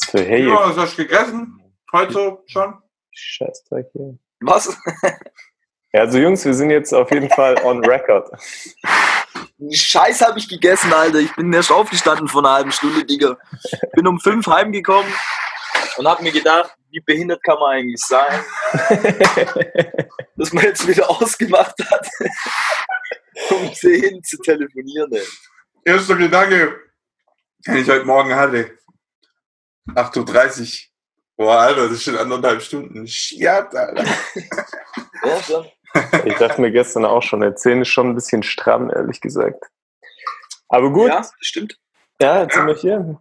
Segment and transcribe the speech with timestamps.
[0.00, 0.46] Was für hey.
[0.46, 1.60] Ja, was hast du gegessen?
[1.92, 2.74] Heute schon?
[3.12, 4.18] Scheißdreck hier.
[4.40, 4.76] Was?
[5.92, 8.30] Ja, also Jungs, wir sind jetzt auf jeden Fall on record.
[9.72, 11.18] Scheiß habe ich gegessen, Alter.
[11.18, 13.36] Ich bin erst aufgestanden vor einer halben Stunde, Digga.
[13.94, 15.12] Bin um fünf heimgekommen
[15.96, 18.44] und hab mir gedacht, wie behindert kann man eigentlich sein,
[20.36, 22.08] dass man jetzt wieder ausgemacht hat,
[23.50, 25.12] um 10 zu telefonieren.
[25.12, 25.26] Ey.
[25.86, 26.78] Erster Gedanke,
[27.66, 28.78] den ich heute Morgen hatte.
[29.88, 30.86] 8.30 Uhr.
[31.36, 33.06] Boah, Alter, das ist schon anderthalb Stunden.
[33.06, 34.04] Shit, Alter.
[35.24, 35.66] Ja, schon.
[36.24, 39.64] Ich dachte mir gestern auch schon, der 10 ist schon ein bisschen stramm, ehrlich gesagt.
[40.68, 41.76] Aber gut, Ja, ja, das stimmt.
[42.20, 43.20] jetzt sind wir hier.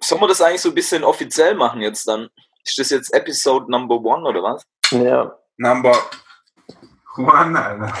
[0.00, 2.28] Sollen wir das eigentlich so ein bisschen offiziell machen jetzt dann?
[2.64, 4.62] Ist das jetzt Episode Number One oder was?
[4.92, 5.36] Ja.
[5.58, 5.92] Number
[7.18, 7.92] one, Alter.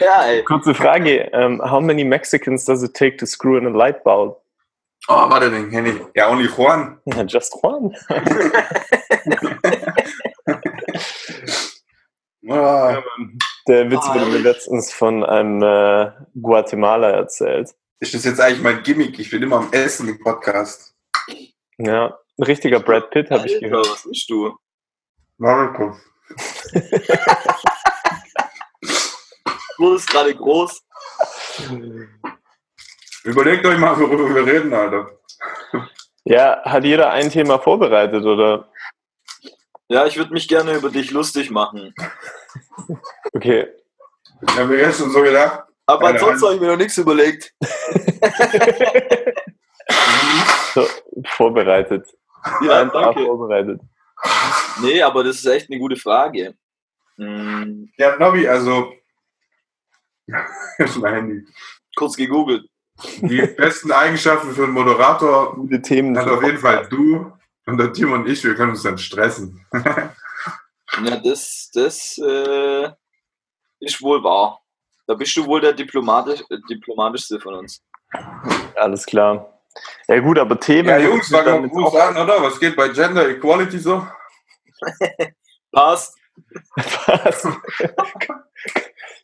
[0.00, 0.42] Ja, ey.
[0.44, 1.30] Kurze Frage.
[1.32, 4.36] Um, how many Mexicans does it take to screw in a light bulb?
[5.08, 6.00] Oh, warte, den kenn ich.
[6.14, 7.00] Ja, only Juan.
[7.06, 7.92] Ja, just one.
[12.48, 12.96] Oh,
[13.68, 14.44] Der Witz Ah, wurde mir ehrlich?
[14.44, 17.74] letztens von einem äh, Guatemala erzählt.
[18.00, 19.18] ist das jetzt eigentlich mein Gimmick?
[19.18, 20.94] Ich bin immer am Essen im Podcast.
[21.78, 23.88] Ja, ein richtiger Brad Pitt habe ich gehört.
[23.90, 24.56] was bist du?
[25.38, 25.96] Marco.
[29.76, 30.82] Du wurdest gerade groß.
[33.26, 35.10] Überlegt euch mal, worüber wir reden, Alter.
[36.24, 38.68] Ja, hat jeder ein Thema vorbereitet oder?
[39.88, 41.94] Ja, ich würde mich gerne über dich lustig machen.
[43.32, 43.68] Okay.
[44.42, 45.64] Ich habe mir jetzt schon so gedacht.
[45.86, 47.52] Aber Keine ansonsten habe ich mir noch nichts überlegt.
[50.74, 50.86] So,
[51.28, 52.06] vorbereitet.
[52.60, 53.24] Ja, danke.
[53.24, 53.80] vorbereitet.
[54.82, 56.54] Nee, aber das ist echt eine gute Frage.
[57.16, 58.92] Hm, Ja, Nobby, also.
[60.78, 61.46] Das ist mein Handy.
[61.96, 62.68] kurz gegoogelt.
[63.20, 66.16] Die besten Eigenschaften für einen Moderator Gute Themen.
[66.16, 67.32] hat auf jeden Fall du
[67.66, 69.64] und der Tim und ich, wir können uns dann stressen.
[71.04, 72.88] Ja, das, das äh,
[73.80, 74.60] ist wohl wahr.
[75.06, 77.82] Da bist du wohl der diplomatisch, äh, diplomatischste von uns.
[78.76, 79.60] Alles klar.
[80.08, 80.88] Ja gut, aber Themen.
[80.88, 82.42] Ja, Jungs, fangen wir an, oder?
[82.42, 84.06] Was geht bei Gender Equality so?
[85.72, 86.16] Passt.
[86.74, 87.48] Was?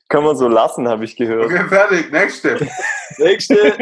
[0.08, 1.46] Kann man so lassen, habe ich gehört.
[1.46, 2.68] Okay, fertig, nächste.
[3.18, 3.76] Nächste.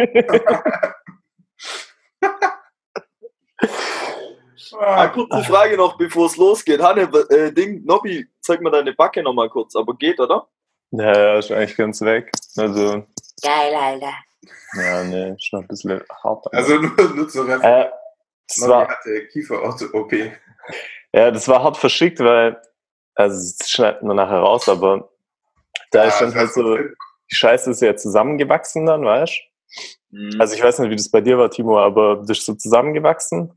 [4.79, 6.81] Ah, kurze Frage noch, bevor es losgeht.
[6.81, 9.75] Hanne, äh, Ding, Nobby, zeig mir deine Backe nochmal kurz.
[9.77, 10.47] Aber geht, oder?
[10.93, 12.31] Ja, ja, ist eigentlich ganz weg.
[12.57, 13.05] Also,
[13.43, 14.13] Geil, Alter.
[14.75, 16.47] ja, ne, ist noch ein bisschen hart.
[16.53, 17.65] Also nur, nur zur Referenz.
[17.65, 17.91] äh,
[18.49, 20.13] das Nobby war, hatte Kiefer-OP.
[21.13, 22.61] ja, das war hart verschickt, weil,
[23.23, 25.11] also, das schneiden wir nachher raus, aber
[25.93, 29.41] da ist dann halt so, die Scheiße ist ja zusammengewachsen dann, weißt
[30.11, 30.41] Mhm.
[30.41, 33.53] Also ich weiß nicht, wie das bei dir war, Timo, aber das ist so zusammengewachsen.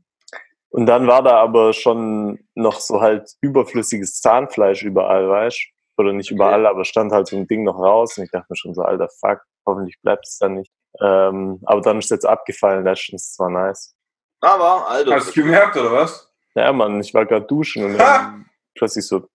[0.70, 5.60] Und dann war da aber schon noch so halt überflüssiges Zahnfleisch überall, weißt
[5.96, 6.34] Oder nicht Okay.
[6.34, 8.18] überall, aber stand halt so ein Ding noch raus.
[8.18, 10.72] Und ich dachte mir schon so, alter Fuck, hoffentlich bleibt es dann nicht.
[11.00, 13.94] Ähm, aber dann ist es jetzt abgefallen, das ist zwar nice.
[14.40, 15.14] Aber, Alter.
[15.14, 16.32] Hast du gemerkt, oder was?
[16.54, 19.28] Ja, Mann, ich war gerade duschen und dann plötzlich so,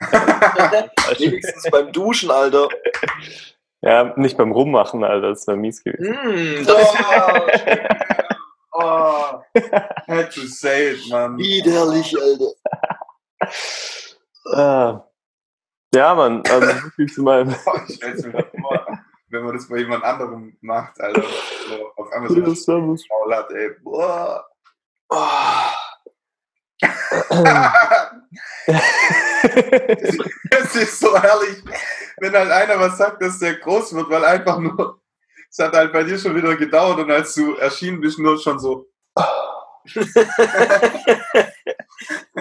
[1.18, 2.68] Wenigstens beim Duschen, Alter.
[3.80, 6.12] ja, nicht beim Rummachen, Alter, das wäre mies gewesen.
[6.12, 6.66] Mm,
[8.80, 11.36] Oh, das oh, had to say it, Mann.
[11.36, 12.52] widerlich, Alter.
[14.54, 15.04] Ah.
[15.94, 17.54] Ja, Mann, also so viel zu meinem.
[17.88, 18.86] Ich stell's mir vor,
[19.30, 21.22] wenn man das bei jemand anderem macht, Alter.
[21.22, 22.78] So, auf einmal so.
[22.78, 23.70] Maul hat, ey.
[23.82, 24.46] Boah.
[25.08, 25.16] Oh,
[30.50, 31.62] Es ist so herrlich,
[32.18, 35.00] wenn halt einer was sagt, dass der groß wird, weil einfach nur,
[35.50, 38.58] es hat halt bei dir schon wieder gedauert und als du erschienen bist, nur schon
[38.58, 38.88] so,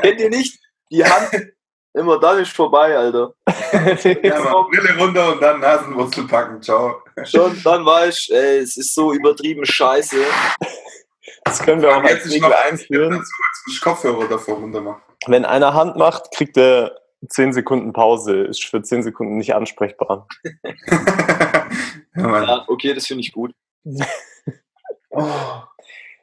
[0.02, 0.60] Kennt ihr nicht?
[0.92, 1.54] Die Hand
[1.94, 3.34] immer dann ist vorbei, Alter.
[4.24, 7.02] ja, man, Brille runter und dann Nasenwurzel packen, ciao.
[7.24, 10.18] Schon, dann weiß ich, ey, es ist so übertrieben scheiße.
[11.44, 13.12] Das können wir auch als Jetzt Regel einführen.
[13.12, 15.02] dazu, als du Kopfhörer davor runter machen.
[15.28, 18.44] Wenn einer Hand macht, kriegt er 10 Sekunden Pause.
[18.44, 20.28] Ist für 10 Sekunden nicht ansprechbar.
[22.16, 23.54] ja, okay, das finde ich gut.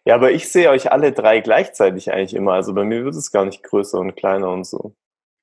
[0.07, 2.53] Ja, aber ich sehe euch alle drei gleichzeitig eigentlich immer.
[2.53, 4.95] Also bei mir wird es gar nicht größer und kleiner und so.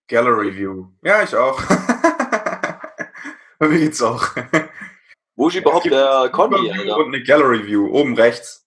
[0.07, 0.87] Gallery View.
[1.03, 1.59] Ja, ich auch.
[3.59, 4.23] Bei mir geht's auch.
[5.35, 6.69] Wo ist überhaupt der Conny?
[6.91, 8.60] Und eine Gallery View, oben rechts.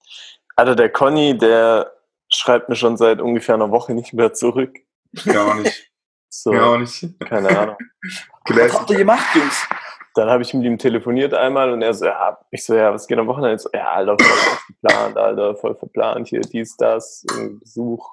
[0.56, 1.93] Alter, der Conny, der
[2.33, 4.77] schreibt mir schon seit ungefähr einer Woche nicht mehr zurück.
[5.25, 5.91] Ja, auch nicht.
[6.37, 7.06] So, Ja, auch nicht.
[7.21, 7.77] keine Ahnung.
[8.49, 9.69] Was habt ihr gemacht, Jungs?
[10.15, 13.06] dann habe ich mit ihm telefoniert einmal und er so, ja, ich so, ja, was
[13.06, 13.59] geht am Wochenende?
[13.59, 18.09] So, ja, Alter, voll geplant, Alter, voll verplant, hier, dies, das, irgendwie Besuch.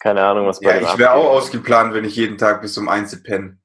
[0.00, 2.88] Keine Ahnung, was bei Ja, ich wäre auch ausgeplant, wenn ich jeden Tag bis um
[2.88, 3.58] eins penne.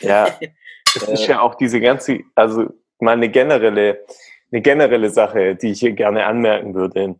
[0.00, 0.28] Ja,
[0.96, 2.68] es ist ja auch diese ganze, also
[3.00, 4.02] mal eine generelle,
[4.50, 7.16] eine generelle Sache, die ich hier gerne anmerken würde.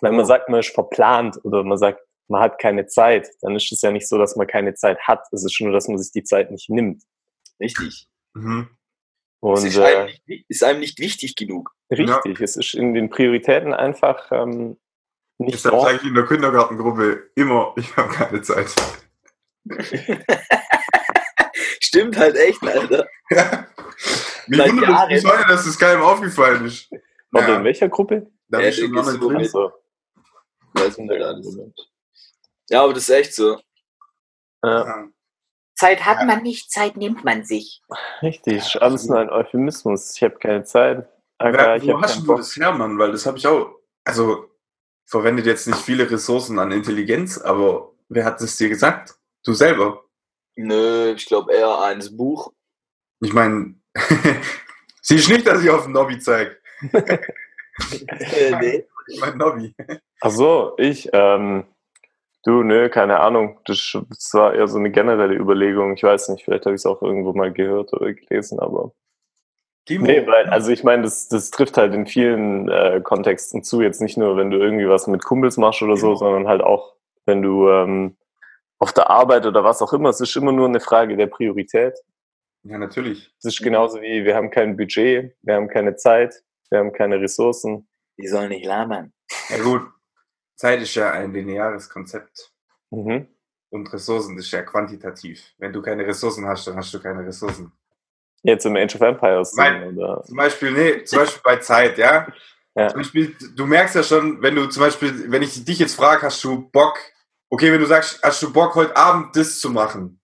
[0.00, 3.70] Wenn man sagt, man ist verplant oder man sagt, man hat keine Zeit, dann ist
[3.72, 5.26] es ja nicht so, dass man keine Zeit hat.
[5.32, 7.02] Es ist nur, dass man sich die Zeit nicht nimmt.
[7.58, 8.08] Richtig.
[8.34, 8.68] Mhm.
[9.42, 11.70] Es Und ist, einem äh, nicht, ist einem nicht wichtig genug.
[11.90, 14.76] richtig, es ist in den Prioritäten einfach ähm,
[15.38, 15.80] nicht Deshalb so.
[15.82, 18.68] sage ich in der Kindergartengruppe immer, ich habe keine Zeit.
[21.82, 23.06] Stimmt halt echt, Alter.
[24.46, 25.08] Mich Seit wundert es Jahren.
[25.10, 26.90] bis heute, dass das keinem aufgefallen ist.
[27.30, 27.56] Warte, Ja.
[27.58, 28.30] in welcher Gruppe?
[28.48, 29.36] Da Ja, bin ich schon lange drin.
[29.36, 29.72] Also,
[30.74, 31.58] Weiß man nicht alles.
[32.68, 33.58] Ja, aber das ist echt so.
[34.64, 35.08] ja, Ja.
[35.74, 37.80] Zeit hat man nicht, Zeit nimmt man sich.
[38.20, 40.14] richtig, ist alles nur ein Euphemismus.
[40.14, 41.08] Ich habe keine Zeit.
[41.38, 42.98] Aga, Wer, ich wo habe hast du das her, Mann?
[42.98, 43.76] Weil das habe ich auch.
[44.04, 44.50] Also,
[45.06, 49.14] verwendet jetzt nicht viele Ressourcen an Intelligenz, aber wer hat das dir gesagt?
[49.42, 50.04] Du selber.
[50.56, 52.52] Nö, ich glaube eher eines Buch.
[53.20, 53.74] Ich meine,
[55.00, 56.58] siehst nicht, dass ich auf den Nobby zeige.
[56.92, 57.18] Äh,
[58.60, 58.86] nee.
[59.18, 59.74] Mein Nobby.
[60.20, 61.64] Ach so, ich, ähm,
[62.44, 63.58] du, nö, keine Ahnung.
[63.64, 65.94] Das, das war eher so eine generelle Überlegung.
[65.94, 68.92] Ich weiß nicht, vielleicht habe ich es auch irgendwo mal gehört oder gelesen, aber.
[69.86, 70.04] Timo.
[70.06, 73.80] Nee, weil, also ich meine, das, das trifft halt in vielen äh, Kontexten zu.
[73.80, 76.18] Jetzt nicht nur, wenn du irgendwie was mit Kumpels machst oder so, Genau.
[76.18, 76.94] sondern halt auch,
[77.24, 78.16] wenn du ähm,
[78.78, 80.10] auf der Arbeit oder was auch immer.
[80.10, 81.94] Es ist immer nur eine Frage der Priorität.
[82.62, 83.32] Ja, natürlich.
[83.38, 87.18] Es ist genauso wie, wir haben kein Budget, wir haben keine Zeit, wir haben keine
[87.20, 87.88] Ressourcen.
[88.18, 89.12] Die sollen nicht labern.
[89.48, 89.82] Ja gut,
[90.60, 92.52] Zeit ist ja ein lineares Konzept
[92.90, 93.28] Mhm.
[93.70, 95.54] und Ressourcen ist ja quantitativ.
[95.58, 97.72] Wenn du keine Ressourcen hast, dann hast du keine Ressourcen.
[98.42, 99.54] Jetzt im Age of Empires.
[99.54, 100.22] Mein- oder?
[100.24, 102.26] Zum Beispiel, nee, zum Beispiel bei Zeit, ja?
[102.76, 102.86] Ja.
[102.88, 106.22] Zum Beispiel, du merkst ja schon, wenn du zum Beispiel, wenn ich dich jetzt frage,
[106.22, 106.96] hast du Bock,
[107.48, 110.20] okay, wenn du sagst, hast du Bock, heute Abend das zu machen?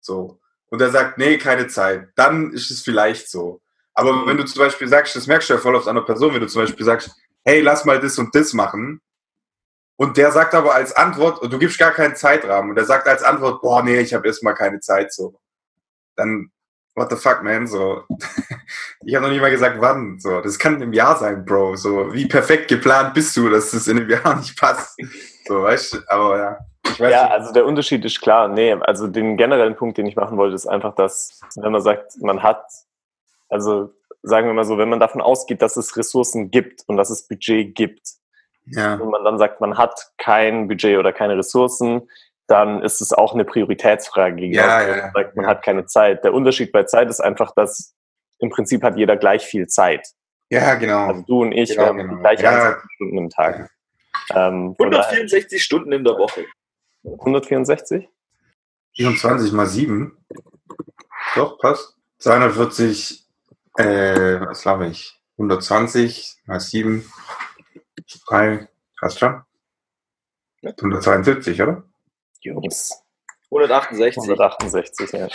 [0.00, 0.38] So.
[0.68, 3.62] Und er sagt, nee, keine Zeit, dann ist es vielleicht so.
[3.94, 6.42] Aber wenn du zum Beispiel sagst, das merkst du ja voll auf einer Person, wenn
[6.42, 7.10] du zum Beispiel sagst,
[7.44, 9.00] hey, lass mal das und das machen.
[10.00, 13.06] Und der sagt aber als Antwort, und du gibst gar keinen Zeitrahmen, und der sagt
[13.06, 15.38] als Antwort, boah, nee, ich habe erstmal keine Zeit, so.
[16.16, 16.50] Dann,
[16.94, 18.04] what the fuck, man, so.
[19.04, 20.40] Ich habe noch nicht mal gesagt, wann, so.
[20.40, 22.14] Das kann im Jahr sein, Bro, so.
[22.14, 24.98] Wie perfekt geplant bist du, dass das in einem Jahr nicht passt.
[25.46, 26.58] So, weißt du, aber ja.
[26.96, 27.32] Ja, nicht.
[27.32, 28.48] also der Unterschied ist klar.
[28.48, 32.16] Nee, also den generellen Punkt, den ich machen wollte, ist einfach, dass, wenn man sagt,
[32.22, 32.64] man hat,
[33.50, 33.92] also
[34.22, 37.28] sagen wir mal so, wenn man davon ausgeht, dass es Ressourcen gibt und dass es
[37.28, 38.19] Budget gibt,
[38.66, 38.94] ja.
[38.94, 42.08] und man dann sagt, man hat kein Budget oder keine Ressourcen,
[42.46, 44.44] dann ist es auch eine Prioritätsfrage.
[44.46, 45.50] Ja, ja, man sagt, man ja.
[45.50, 46.24] hat keine Zeit.
[46.24, 47.94] Der Unterschied bei Zeit ist einfach, dass
[48.38, 50.08] im Prinzip hat jeder gleich viel Zeit.
[50.50, 51.06] ja, genau.
[51.08, 52.14] Also du und ich, Genau, wir haben genau.
[52.14, 52.50] die gleiche Ja.
[52.50, 53.70] Anzahl von Stunden im Tag.
[54.34, 56.44] Ähm, von daher- 164 Stunden in der Woche.
[57.04, 58.08] 164?
[58.96, 60.16] 24 mal 7.
[61.36, 61.96] Doch, passt.
[62.18, 63.26] 240,
[63.78, 65.20] äh, was habe ich?
[65.38, 67.04] 120 mal 7.
[68.28, 68.68] 3,
[68.98, 69.42] passt schon.
[70.62, 71.82] 172, oder?
[72.40, 73.02] Jungs.
[73.50, 74.22] 168.
[74.22, 75.28] 168, ja.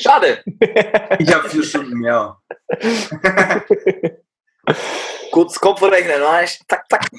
[0.00, 0.42] Schade.
[1.18, 2.38] Ich habe vier Stunden mehr.
[5.32, 7.10] Kurz Kopf rechnen, weißt Zack, zack.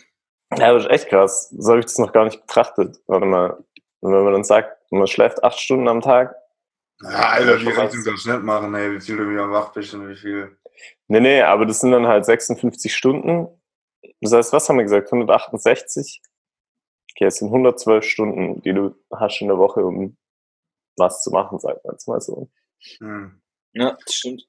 [0.57, 1.49] Ja, das ist echt krass.
[1.57, 2.97] So habe ich das noch gar nicht betrachtet.
[3.07, 3.63] Warte mal.
[3.99, 6.35] Und wenn man dann sagt, man schläft acht Stunden am Tag.
[7.01, 7.55] Ja, Alter.
[7.55, 10.57] Rechnung kannst du nicht machen, ey, wie viel du wieder wach bist und wie viel.
[11.07, 13.47] Nee, nee, aber das sind dann halt 56 Stunden.
[14.21, 15.07] Das heißt, was haben wir gesagt?
[15.11, 16.21] 168?
[17.15, 20.17] Okay, es sind 112 Stunden, die du hast in der Woche, um
[20.97, 22.49] was zu machen, sagt man jetzt mal so.
[22.99, 23.41] Hm.
[23.73, 24.47] Ja, das stimmt.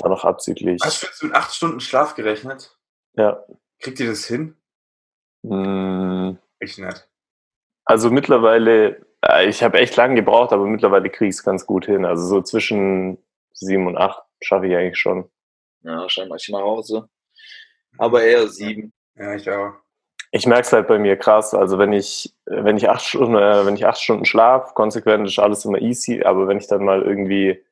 [0.00, 0.80] Dann noch abzüglich.
[0.84, 2.76] Was wird mit 8 Stunden Schlaf gerechnet?
[3.14, 3.44] Ja.
[3.80, 4.56] Kriegt ihr das hin?
[5.42, 7.08] Mm, Ich nicht.
[7.84, 11.86] Also mittlerweile, äh, ich habe echt lange gebraucht, aber mittlerweile kriege ich es ganz gut
[11.86, 12.04] hin.
[12.04, 13.18] Also so zwischen
[13.52, 15.30] sieben und acht schaffe ich eigentlich schon.
[15.82, 17.08] Ja, scheinbar ich nach Hause.
[17.96, 18.92] Aber eher sieben.
[19.16, 19.72] Ja, ich auch.
[20.30, 21.54] Ich merke es halt bei mir krass.
[21.54, 25.38] Also wenn ich, wenn ich acht Stunden, äh, wenn ich acht Stunden schlaf, konsequent ist
[25.38, 27.64] alles immer easy, aber wenn ich dann mal irgendwie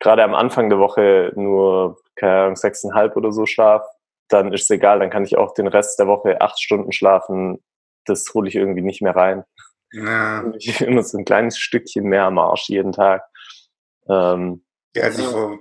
[0.00, 3.86] gerade am Anfang der Woche nur, keine Ahnung, sechseinhalb oder so schlaf,
[4.28, 7.62] dann ist es egal, dann kann ich auch den Rest der Woche acht Stunden schlafen.
[8.04, 9.44] Das hole ich irgendwie nicht mehr rein.
[9.92, 10.44] Ja.
[10.58, 13.22] Ich immer so ein kleines Stückchen mehr am Arsch jeden Tag.
[14.08, 15.58] Ähm, Ja, als ich vor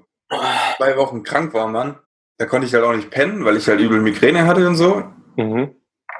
[0.77, 1.99] zwei Wochen krank war, Mann,
[2.37, 5.03] da konnte ich halt auch nicht pennen, weil ich halt übel Migräne hatte und so.
[5.35, 5.75] mhm.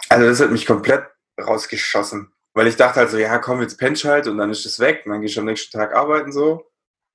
[0.10, 1.06] Also das hat mich komplett
[1.40, 2.32] rausgeschossen.
[2.54, 5.04] Weil ich dachte halt so, ja komm, jetzt pennst halt und dann ist es weg
[5.06, 6.70] und dann gehst du am nächsten Tag arbeiten so.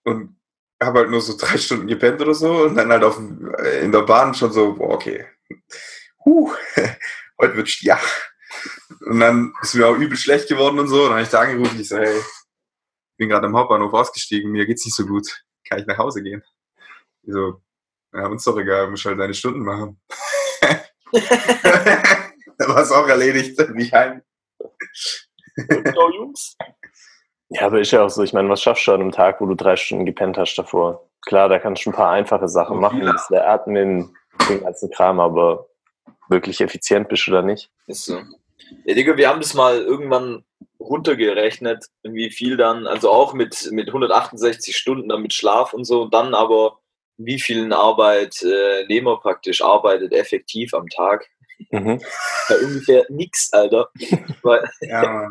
[0.04, 0.36] Und
[0.82, 3.20] habe halt nur so drei Stunden gepennt oder so und dann halt auf,
[3.58, 5.26] äh, in der Bahn schon so, boah, okay,
[6.24, 6.52] huh,
[7.40, 8.00] heute wird ja.
[9.06, 11.02] Und dann ist mir auch übel schlecht geworden und so.
[11.02, 12.20] Und dann habe ich da angerufen, ich so, hey,
[13.16, 15.44] bin gerade am Hauptbahnhof ausgestiegen, mir geht's nicht so gut.
[15.68, 16.42] Kann ich nach Hause gehen?
[17.22, 17.60] Ich so,
[18.18, 20.00] ja, uns doch egal, muss halt deine Stunden machen.
[22.58, 24.22] da war es auch erledigt, nicht heim.
[25.56, 26.56] Genau, Jungs.
[27.50, 28.22] Ja, aber ist ja auch so.
[28.22, 31.08] Ich meine, was schaffst du an einem Tag, wo du drei Stunden gepennt hast davor?
[31.22, 33.12] Klar, da kannst du ein paar einfache Sachen Oh, machen, viele.
[33.12, 34.14] das ist der Admin,
[34.48, 35.66] den ganzen Kram, aber
[36.28, 37.70] wirklich effizient bist du da nicht.
[37.86, 38.20] Ist so.
[38.84, 40.44] Ja, Digga, wir haben das mal irgendwann
[40.78, 46.02] runtergerechnet, wie viel dann, also auch mit, mit 168 Stunden dann mit Schlaf und so,
[46.02, 46.78] und dann aber
[47.18, 51.28] wie vielen Arbeitnehmer praktisch arbeitet effektiv am Tag.
[51.70, 52.00] Mhm.
[52.48, 53.90] Ja, ungefähr nix, Alter.
[54.42, 55.28] Weil, Ja,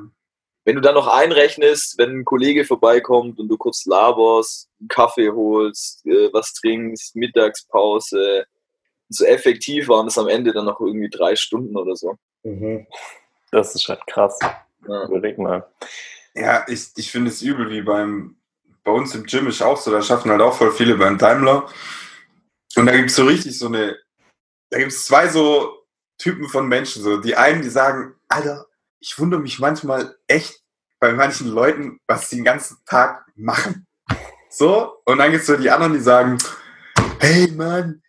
[0.67, 5.29] wenn du dann noch einrechnest, wenn ein Kollege vorbeikommt und du kurz laberst, einen Kaffee
[5.29, 8.45] holst, äh, was trinkst, Mittagspause,
[9.07, 12.15] so effektiv waren es am Ende dann noch irgendwie drei Stunden oder so.
[13.51, 14.37] Das ist halt krass.
[14.85, 15.05] Ja.
[15.05, 15.65] Überleg mal.
[16.35, 18.35] Ja, ich, ich finde es übel, wie beim,
[18.87, 21.69] bei uns im Gym ist auch so, da schaffen halt auch voll viele beim Daimler.
[22.77, 23.97] Und da gibt es so richtig so eine,
[24.69, 25.85] da gibt es zwei so
[26.17, 28.65] Typen von Menschen, so die einen, die sagen, Alter,
[29.01, 30.63] ich wundere mich manchmal echt
[31.01, 33.85] bei manchen Leuten, was die den ganzen Tag machen.
[34.49, 36.37] So, und dann gibt es so die anderen, die sagen,
[37.19, 38.01] hey Mann,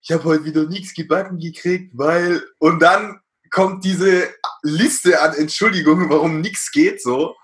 [0.00, 3.20] ich habe heute wieder nichts gebacken gekriegt, weil, und dann
[3.50, 4.32] kommt diese
[4.62, 7.36] Liste an Entschuldigungen, warum nichts geht, so.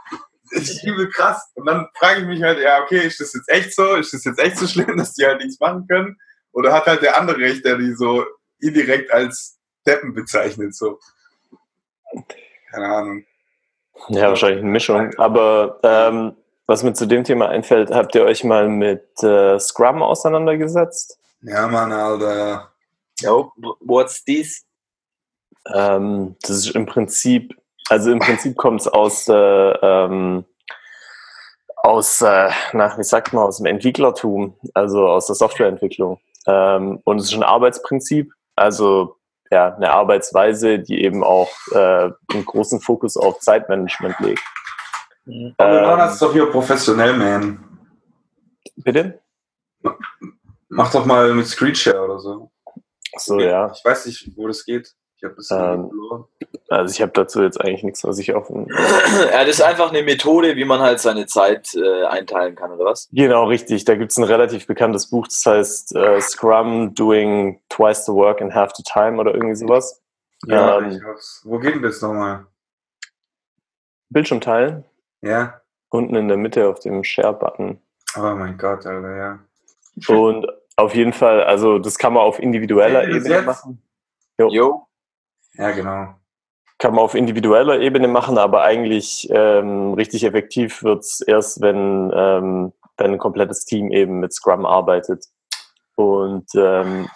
[0.55, 1.51] Das ist übel krass.
[1.55, 3.95] Und dann frage ich mich halt, ja, okay, ist das jetzt echt so?
[3.95, 6.17] Ist das jetzt echt so schlimm, dass die halt nichts machen können?
[6.53, 8.25] Oder hat halt der andere recht, der die so
[8.61, 10.99] indirekt als Deppen bezeichnet, so?
[12.71, 13.25] Keine Ahnung.
[14.09, 15.15] Ja, wahrscheinlich eine Mischung.
[15.17, 20.03] Aber ähm, was mir zu dem Thema einfällt, habt ihr euch mal mit äh, Scrum
[20.03, 21.19] auseinandergesetzt?
[21.43, 22.73] Ja, Mann, Alter.
[23.21, 23.31] Ja,
[23.81, 24.65] what's this?
[25.73, 27.55] Ähm, das ist im Prinzip,
[27.93, 30.45] also im Prinzip kommt es aus, äh, ähm,
[31.77, 36.19] aus, äh, na, wie sagt man, aus dem Entwicklertum, also aus der Softwareentwicklung.
[36.47, 39.17] Ähm, und es ist ein Arbeitsprinzip, also
[39.51, 44.43] ja, eine Arbeitsweise, die eben auch äh, einen großen Fokus auf Zeitmanagement legt.
[45.59, 47.63] Aber dann Ähm, hast du doch hier professionell, man.
[48.77, 49.21] bitte?
[50.71, 52.51] Mach doch mal mit Screenshare oder so.
[53.19, 53.71] So, ja.
[53.71, 54.95] Ich weiß nicht, wo das geht.
[55.17, 56.25] Ich habe das Ähm, verloren.
[56.73, 58.67] Also ich habe dazu jetzt eigentlich nichts, was ich offen.
[59.33, 62.87] Ja, das ist einfach eine Methode, wie man halt seine Zeit äh, einteilen kann, oder
[62.87, 63.09] was?
[63.13, 63.85] Genau, richtig.
[63.85, 68.41] Da gibt es ein relativ bekanntes Buch, das heißt äh, Scrum Doing Twice the Work
[68.41, 70.03] in Half the Time oder irgendwie sowas.
[70.47, 71.43] Ja, ähm, ich hab's.
[71.45, 72.47] Wo geht denn das nochmal?
[74.11, 74.85] Bildschirm teilen,
[75.23, 75.61] Ja.
[75.91, 77.81] unten in der Mitte auf dem Share-Button.
[78.17, 79.39] Oh mein Gott, Alter, ja.
[80.09, 83.83] Und auf jeden Fall, also das kann man auf individueller Ebene machen.
[84.39, 84.87] Jo.
[85.55, 86.15] Ja, genau.
[86.83, 92.73] Kann man auf individueller Ebene machen, aber eigentlich ähm, richtig effektiv wird's erst, wenn, ähm,
[92.97, 95.27] wenn ein komplettes Team eben mit Scrum arbeitet.
[95.95, 97.09] Und ähm,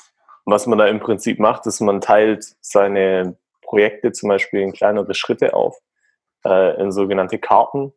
[0.45, 5.15] was man da im Prinzip macht, ist, man teilt seine Projekte zum Beispiel in kleinere
[5.15, 5.77] Schritte auf,
[6.45, 7.93] äh, in sogenannte Karten.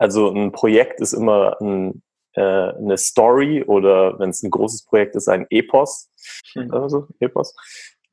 [0.00, 2.02] Also ein Projekt ist immer ein,
[2.32, 6.10] äh, eine Story oder wenn es ein großes Projekt ist, ein Epos.
[6.54, 6.74] Hm.
[6.74, 7.54] Also Epos.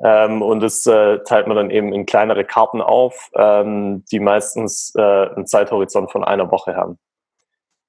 [0.04, 4.94] Ähm, und das äh, teilt man dann eben in kleinere Karten auf, ähm, die meistens
[4.98, 7.00] äh, einen Zeithorizont von einer Woche haben.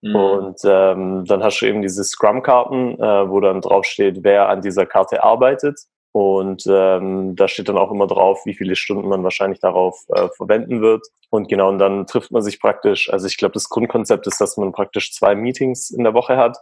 [0.03, 0.17] Mhm.
[0.17, 4.87] Und ähm, dann hast du eben diese Scrum-Karten, äh, wo dann draufsteht, wer an dieser
[4.87, 5.81] Karte arbeitet.
[6.13, 10.29] Und ähm, da steht dann auch immer drauf, wie viele Stunden man wahrscheinlich darauf äh,
[10.35, 11.07] verwenden wird.
[11.29, 14.57] Und genau, und dann trifft man sich praktisch, also ich glaube, das Grundkonzept ist, dass
[14.57, 16.57] man praktisch zwei Meetings in der Woche hat.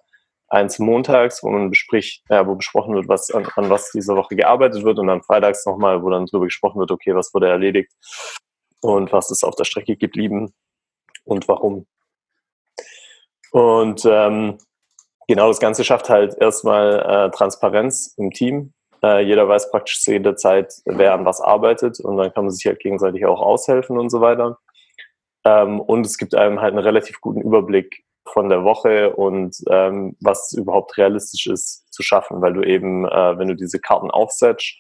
[0.54, 4.37] Eins montags, wo man bespricht, äh, wo besprochen wird, was an, an was diese Woche
[4.37, 7.90] gearbeitet wird, und dann freitags nochmal, wo dann drüber gesprochen wird, okay, was wurde erledigt
[8.80, 10.54] und was ist auf der Strecke geblieben
[11.25, 11.87] und warum.
[13.50, 14.58] Und ähm,
[15.26, 18.73] genau das Ganze schafft halt erstmal äh, Transparenz im Team.
[19.02, 22.52] Äh, jeder weiß praktisch zu jeder Zeit, wer an was arbeitet und dann kann man
[22.52, 24.58] sich halt gegenseitig auch aushelfen und so weiter.
[25.44, 30.16] Ähm, und es gibt einem halt einen relativ guten Überblick von der Woche und ähm,
[30.21, 34.75] was überhaupt realistisch ist zu schaffen, weil du eben, äh, wenn du diese Karten aufsetzt,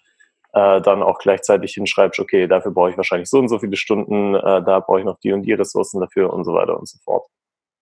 [0.52, 4.34] äh, dann auch gleichzeitig hinschreibst, okay, dafür brauche ich wahrscheinlich so und so viele Stunden,
[4.34, 6.98] äh, da brauche ich noch die und die Ressourcen dafür und so weiter und so
[7.04, 7.26] fort.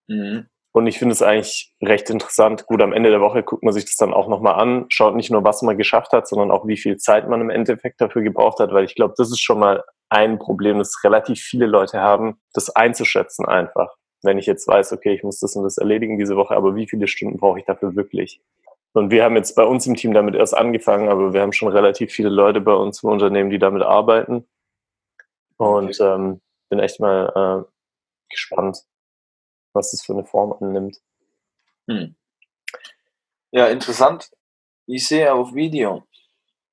[0.07, 0.47] Mhm.
[0.75, 2.65] Und ich finde es eigentlich recht interessant.
[2.65, 5.29] Gut, am Ende der Woche guckt man sich das dann auch nochmal an, schaut nicht
[5.29, 8.59] nur, was man geschafft hat, sondern auch, wie viel Zeit man im Endeffekt dafür gebraucht
[8.59, 12.41] hat, weil ich glaube, das ist schon mal ein Problem, das relativ viele Leute haben,
[12.53, 13.95] das einzuschätzen einfach.
[14.23, 16.87] Wenn ich jetzt weiß, okay, ich muss das und das erledigen diese Woche, aber wie
[16.87, 18.41] viele Stunden brauche ich dafür wirklich?
[18.93, 21.69] Und wir haben jetzt bei uns im Team damit erst angefangen, aber wir haben schon
[21.69, 24.45] relativ viele Leute bei uns im Unternehmen, die damit arbeiten.
[25.57, 27.71] Und ähm, bin echt mal äh,
[28.29, 28.83] gespannt,
[29.73, 30.99] was das für eine Form annimmt.
[31.87, 32.15] Hm.
[33.51, 34.29] Ja, interessant.
[34.85, 36.03] Ich sehe auf Video.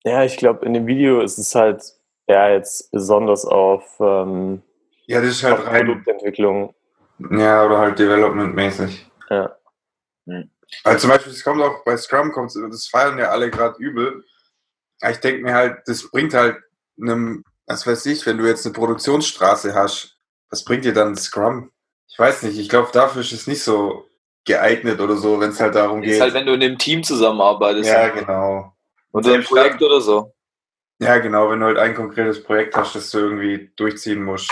[0.05, 1.83] Ja, ich glaube, in dem Video ist es halt
[2.27, 4.63] ja jetzt besonders auf, ähm,
[5.07, 5.87] Ja, das ist auf halt rein.
[5.87, 6.75] Produktentwicklung.
[7.31, 9.11] Ja, oder halt Development-mäßig.
[9.29, 9.57] Ja.
[10.85, 14.25] Also zum Beispiel, es kommt auch bei Scrum, kommt, das feiern ja alle gerade übel.
[15.01, 16.57] Aber ich denke mir halt, das bringt halt
[17.01, 20.17] einem, was weiß ich, wenn du jetzt eine Produktionsstraße hast,
[20.51, 21.71] was bringt dir dann Scrum?
[22.09, 24.07] Ich weiß nicht, ich glaube, dafür ist es nicht so
[24.45, 26.21] geeignet oder so, wenn es halt darum Ist geht.
[26.21, 27.89] halt, wenn du in einem Team zusammenarbeitest.
[27.89, 28.75] ja, genau.
[29.13, 30.35] Und ein selbst Projekt oder so.
[30.99, 34.51] Ja, genau, wenn du halt ein konkretes Projekt hast, das du irgendwie durchziehen musst.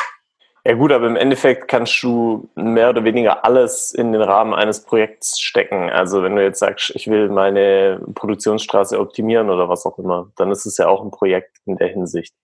[0.64, 4.84] Ja gut, aber im Endeffekt kannst du mehr oder weniger alles in den Rahmen eines
[4.84, 5.88] Projekts stecken.
[5.88, 10.50] Also wenn du jetzt sagst, ich will meine Produktionsstraße optimieren oder was auch immer, dann
[10.50, 12.34] ist es ja auch ein Projekt in der Hinsicht.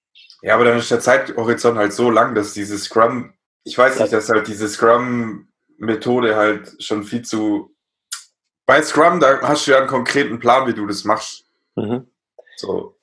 [0.42, 4.12] Ja, aber dann ist der Zeithorizont halt so lang, dass diese Scrum, ich weiß nicht,
[4.12, 7.75] dass halt diese Scrum-Methode halt schon viel zu.
[8.66, 11.44] Bei Scrum, da hast du ja einen konkreten Plan, wie du das machst.
[11.76, 12.06] Mhm.
[12.56, 12.97] So,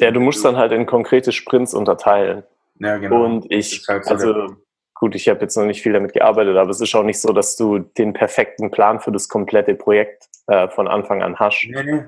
[0.00, 2.42] Ja, du musst dann halt in konkrete Sprints unterteilen.
[2.78, 3.24] Ja, genau.
[3.24, 4.56] Und ich, halt so also
[4.94, 7.32] gut, ich habe jetzt noch nicht viel damit gearbeitet, aber es ist auch nicht so,
[7.32, 11.66] dass du den perfekten Plan für das komplette Projekt äh, von Anfang an hast.
[11.68, 12.04] Nee, nee.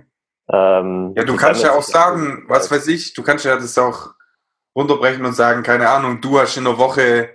[0.49, 4.15] Ähm, Ja, du kannst ja auch sagen, was weiß ich, du kannst ja das auch
[4.77, 7.35] runterbrechen und sagen, keine Ahnung, du hast in der Woche,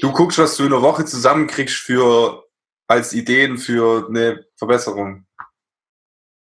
[0.00, 2.44] du guckst, was du in der Woche zusammenkriegst für
[2.88, 5.26] als Ideen für eine Verbesserung.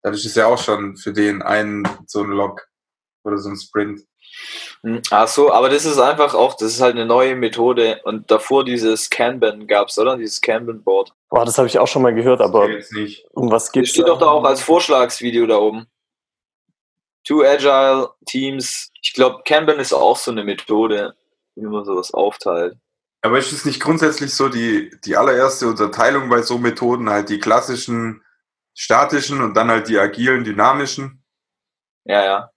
[0.03, 2.67] Dann ist ja auch schon für den einen so ein Log
[3.25, 4.03] oder so ein Sprint.
[4.83, 8.01] Hm, Ach so, aber das ist einfach auch, das ist halt eine neue Methode.
[8.05, 10.17] Und davor dieses Kanban gab's, oder?
[10.17, 11.13] Dieses Kanban-Board.
[11.31, 12.69] Boah, das habe ich auch schon mal gehört, aber
[13.33, 13.91] um was Das geht's?
[13.91, 15.87] steht doch da auch als Vorschlagsvideo da oben.
[17.25, 18.91] Two Agile Teams.
[19.03, 21.15] Ich glaube, Kanban ist auch so eine Methode,
[21.57, 22.77] wie man sowas aufteilt.
[23.23, 27.41] Aber ist es nicht grundsätzlich so die, die allererste Unterteilung bei so Methoden, halt die
[27.41, 28.23] klassischen
[28.75, 31.25] statischen und dann halt die agilen, dynamischen?
[32.05, 32.51] Ja, ja.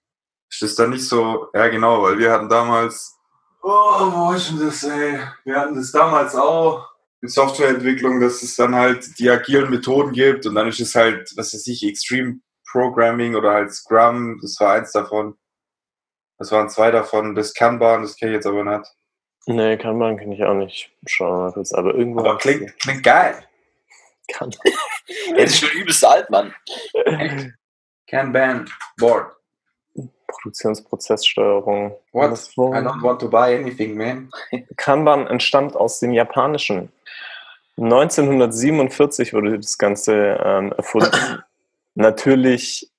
[0.49, 3.17] Ist das dann nicht so, ja genau, weil wir hatten damals,
[3.61, 5.19] oh, wo ist denn das, ey?
[5.45, 6.87] Wir hatten das damals auch
[7.21, 11.31] in Softwareentwicklung, dass es dann halt die agilen Methoden gibt und dann ist es halt,
[11.35, 12.39] was weiß ich, Extreme
[12.71, 15.37] Programming oder halt Scrum, das war eins davon.
[16.37, 18.89] Das waren zwei davon, das Kanban, das kenne ich jetzt aber nicht.
[19.45, 20.91] Nee, Kanban kenne ich auch nicht.
[21.05, 21.73] Schauen wir mal kurz.
[21.73, 22.19] Aber irgendwo.
[22.19, 23.43] Aber klingt, klingt geil.
[24.31, 24.51] Kan
[25.35, 26.53] Das ist schon übelst alt, Mann.
[28.07, 29.35] Kanban Board.
[30.31, 31.95] Produktionsprozesssteuerung.
[32.11, 32.31] What?
[32.55, 34.29] Wo- I don't want to buy anything, man.
[34.77, 36.91] Kanban entstammt aus dem Japanischen.
[37.77, 41.43] 1947 wurde das Ganze ähm, erfunden.
[41.95, 42.91] Natürlich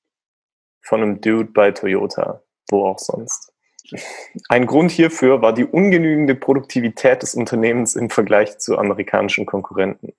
[0.83, 3.53] von einem Dude bei Toyota, wo auch sonst.
[4.49, 10.13] Ein Grund hierfür war die ungenügende Produktivität des Unternehmens im Vergleich zu amerikanischen Konkurrenten.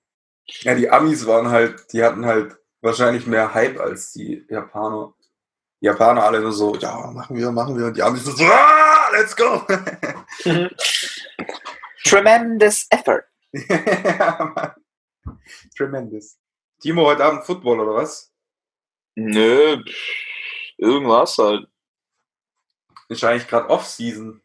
[0.46, 5.14] Ja, die Amis waren halt, die hatten halt wahrscheinlich mehr Hype als die Japaner.
[5.82, 7.86] Die Japaner alle nur so, ja, machen wir, machen wir.
[7.86, 9.66] Und die Amis so, ah, let's go.
[12.04, 13.24] Tremendous effort.
[13.52, 14.76] ja.
[15.76, 16.38] Tremendous.
[16.80, 18.32] Timo, heute Abend Football oder was?
[19.16, 19.82] Nö,
[20.78, 21.66] irgendwas halt.
[23.08, 24.40] Ist eigentlich gerade Off-Season.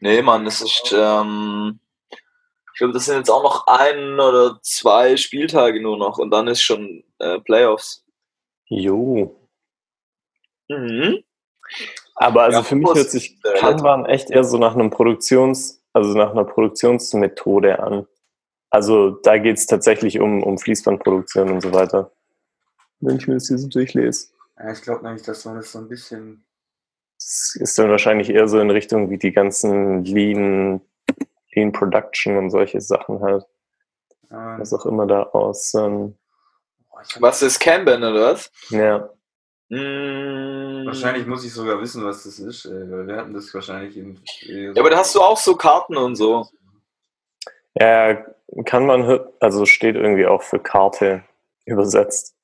[0.00, 1.80] Nee, Mann, es ist, ähm,
[2.72, 6.48] ich glaube, das sind jetzt auch noch ein oder zwei Spieltage nur noch und dann
[6.48, 8.06] ist schon äh, Playoffs.
[8.68, 9.37] Jo.
[10.68, 11.22] Mhm.
[12.14, 16.16] Aber also Ja, für mich hört sich Kanban echt eher so nach einem Produktions, also
[16.16, 18.06] nach einer Produktionsmethode an.
[18.70, 22.12] Also da geht es tatsächlich um, um Fließbandproduktion und so weiter.
[23.00, 24.28] Wenn ich mir das hier so durchlese.
[24.58, 26.44] Ja, ich glaube nämlich, dass man das so ein bisschen.
[27.16, 30.80] Das ist dann wahrscheinlich eher so in Richtung wie die ganzen Lean,
[31.52, 33.44] Lean Production und solche Sachen halt.
[34.30, 35.74] Ähm, Was auch immer da aus.
[35.74, 36.16] Ähm,
[37.20, 38.50] Was ist Kanban oder was?
[38.70, 39.08] ja.
[39.70, 44.18] Mm, Wahrscheinlich muss ich sogar wissen, was das ist, weil wir hatten das wahrscheinlich in.
[44.42, 46.48] Ja, aber da hast du auch so Karten und so.
[47.74, 48.24] Ja,
[48.64, 51.22] kann man, also steht irgendwie auch für Karte
[51.66, 52.34] übersetzt.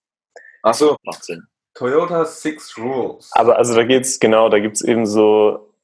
[0.63, 1.47] Ach so, macht Sinn.
[1.75, 3.31] Toyota Six Rules.
[3.33, 5.75] Aber also da geht's genau, da gibt's eben so,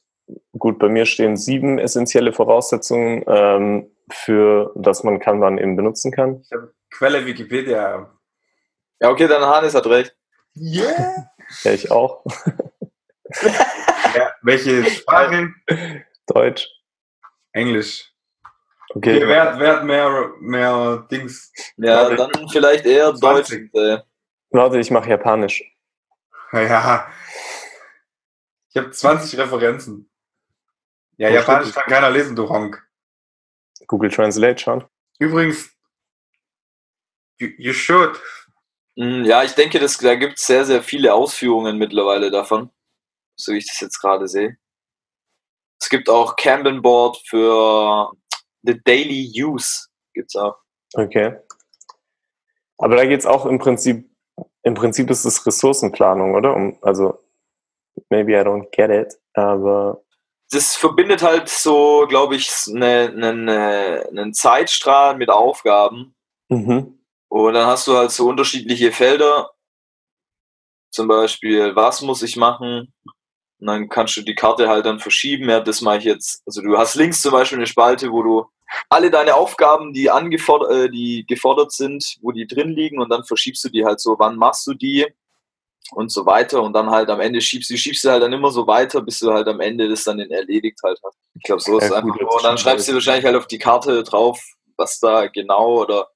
[0.56, 6.42] gut, bei mir stehen sieben essentielle Voraussetzungen, ähm, für dass man Kanban eben benutzen kann.
[6.42, 8.10] Ich habe Quelle Wikipedia.
[9.00, 10.14] Ja, okay, dann Hannes hat recht.
[10.54, 11.30] Yeah!
[11.64, 12.24] Ja, ich auch.
[14.14, 15.52] ja, welche Sprache?
[16.26, 16.68] Deutsch.
[17.52, 18.06] Englisch.
[18.94, 21.52] Okay, wer, hat- wer hat mehr, mehr Dings?
[21.76, 22.16] Ja, Warte.
[22.16, 23.48] dann vielleicht eher Deutsch.
[23.48, 23.74] 20.
[23.74, 23.98] Äh,
[24.50, 25.62] Warte, ich mache Japanisch.
[26.52, 27.08] Ja.
[28.68, 30.10] Ich habe 20 Referenzen.
[31.16, 31.84] Ja, Oh, Japanisch stimmt.
[31.84, 32.84] kann keiner lesen, du Honk.
[33.86, 34.84] Google Translate schon.
[35.18, 35.70] Übrigens,
[37.38, 38.20] you, you should.
[39.00, 42.70] Mh, ja, ich denke, das, da gibt es sehr, sehr viele Ausführungen mittlerweile davon,
[43.36, 44.56] so wie ich das jetzt gerade sehe.
[45.80, 48.12] Es gibt auch Kanban Board für
[48.62, 49.86] the Daily Use.
[50.12, 50.56] Gibt's auch.
[50.94, 51.36] Okay.
[52.78, 54.10] Aber da geht es auch im Prinzip,
[54.62, 56.54] im Prinzip ist es Ressourcenplanung, oder?
[56.54, 57.18] Um, also,
[58.10, 60.02] maybe I don't get it, aber
[60.50, 66.14] das verbindet halt so, glaube ich, einen ne, ne, einen Zeitstrahl mit Aufgaben.
[66.48, 66.99] mhm.
[67.30, 69.50] Und dann hast du halt so unterschiedliche Felder.
[70.90, 72.92] Zum Beispiel, was muss ich machen?
[73.60, 75.48] Und dann kannst du die Karte halt dann verschieben.
[75.48, 76.42] Ja, das mache ich jetzt.
[76.44, 78.46] Also du hast links zum Beispiel eine Spalte, wo du
[78.88, 83.24] alle deine Aufgaben, die angefordert, äh, die gefordert sind, wo die drin liegen und dann
[83.24, 85.06] verschiebst du die halt so, wann machst du die
[85.92, 88.50] und so weiter und dann halt am Ende schiebst du, schiebst du halt dann immer
[88.50, 91.18] so weiter, bis du halt am Ende das dann erledigt halt hast.
[91.34, 93.46] Ich glaube, so ist es Ja, einfach gut, Und dann schreibst du wahrscheinlich halt auf
[93.46, 94.40] die Karte drauf,
[94.76, 96.08] was da genau oder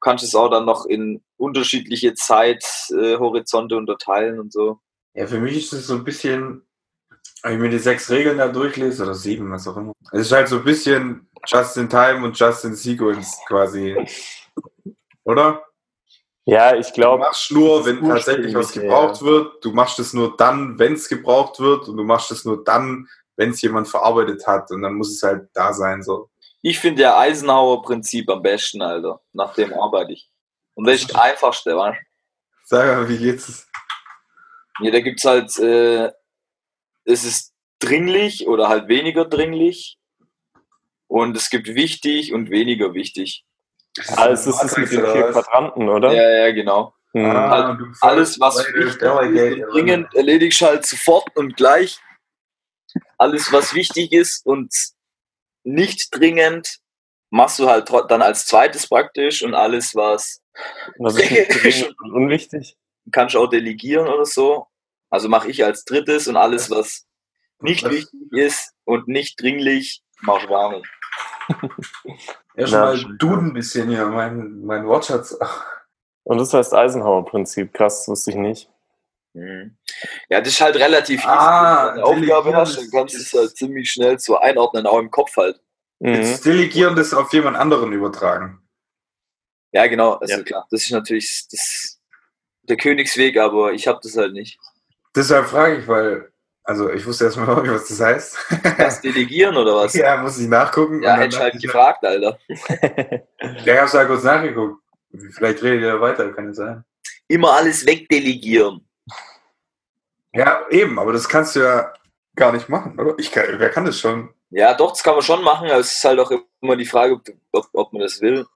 [0.00, 4.78] kannst es auch dann noch in unterschiedliche Zeithorizonte unterteilen und so.
[5.14, 6.62] Ja, für mich ist es so ein bisschen,
[7.42, 9.92] wenn ich mir die sechs Regeln da durchlese, oder sieben, was auch immer.
[10.12, 13.96] Es ist halt so ein bisschen Just in Time und Just in Sequence quasi.
[15.24, 15.62] Oder?
[16.46, 19.64] ja, ich Du glaube, machst nur, wenn tatsächlich was gebraucht wird.
[19.64, 21.88] Du machst es nur dann, wenn es gebraucht wird.
[21.88, 24.70] Und du machst es nur dann, wenn es jemand verarbeitet hat.
[24.70, 26.02] Und dann muss es halt da sein.
[26.02, 26.30] So.
[26.62, 29.20] Ich finde ja Eisenhower-Prinzip am besten, Alter.
[29.32, 30.30] Nach dem arbeite ich.
[30.74, 32.04] Und das ist das Einfachste, weißt du?
[32.64, 33.48] Sag mal, wie geht's?
[33.48, 33.70] es?
[34.80, 36.10] Ja, da gibt's halt, äh,
[37.04, 39.98] es ist dringlich oder halt weniger dringlich.
[41.06, 43.44] Und es gibt wichtig und weniger wichtig.
[44.16, 45.32] alles ist es mit den vier?
[45.32, 46.12] Quadranten, oder?
[46.12, 46.94] Ja, ja, genau.
[47.12, 47.26] Mhm.
[47.26, 51.98] Ah, du Alles, was wichtig ist und dringend, erledigst halt sofort und gleich.
[53.18, 54.72] Alles, was wichtig ist und
[55.64, 56.78] nicht dringend,
[57.30, 60.42] machst du halt dann als zweites praktisch und alles, was
[60.98, 62.76] Was ist unwichtig?
[63.12, 64.66] kannst du auch delegieren oder so.
[65.10, 67.06] Also mache ich als drittes und alles, was
[67.60, 67.92] nicht Was?
[67.92, 70.88] wichtig ist und nicht dringlich, mach gar nicht.
[72.56, 73.16] Ja, schon mal.
[73.16, 75.38] Duden ein bisschen hier, mein, mein Wortschatz.
[76.24, 77.72] Und das heißt Eisenhower-Prinzip.
[77.72, 78.70] Krass, das wusste ich nicht.
[79.32, 79.76] Mhm.
[80.28, 81.28] Ja, das ist halt relativ easy.
[81.28, 84.36] Ah, Wenn du eine Aufgabe hast, dann ist- kannst du es halt ziemlich schnell so
[84.38, 85.60] einordnen, auch im Kopf halt.
[86.00, 86.14] Mhm.
[86.14, 88.60] Jetzt delegieren das auf jemand anderen übertragen.
[89.72, 90.42] Ja, genau, also Ja.
[90.42, 90.66] klar.
[90.70, 92.00] Das ist natürlich das,
[92.62, 94.58] der Königsweg, aber ich habe das halt nicht.
[95.14, 96.32] Deshalb frage ich, weil,
[96.64, 98.38] also ich wusste erstmal noch nicht, was das heißt.
[98.78, 99.94] Das Delegieren oder was?
[99.94, 101.02] Ja, muss ich nachgucken.
[101.02, 102.38] ja hätte ich halt gefragt, Alter.
[103.64, 104.82] Ja, ich hab's ja kurz nachgeguckt.
[105.34, 106.84] Vielleicht redet ihr weiter, kann ja sein.
[107.28, 108.86] Immer alles wegdelegieren.
[110.32, 111.92] Ja, eben, aber das kannst du ja
[112.36, 113.14] gar nicht machen, oder?
[113.18, 114.32] Ich kann, wer kann das schon?
[114.50, 115.68] Ja, doch, das kann man schon machen.
[115.68, 117.20] aber Es ist halt auch immer die Frage,
[117.52, 118.46] ob, ob, man das will.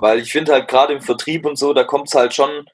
[0.00, 2.68] Weil ich finde halt gerade im Vertrieb und so, da kommt es halt schon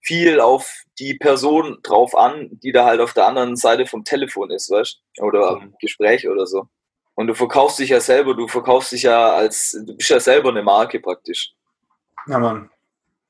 [0.00, 4.50] viel auf die Person drauf an, die da halt auf der anderen Seite vom Telefon
[4.50, 5.24] ist, weißt du?
[5.24, 6.68] Oder am Gespräch oder so.
[7.14, 10.50] Und du verkaufst dich ja selber, du verkaufst dich ja als, du bist ja selber
[10.50, 11.54] eine Marke praktisch.
[12.26, 12.70] Ja, Mann.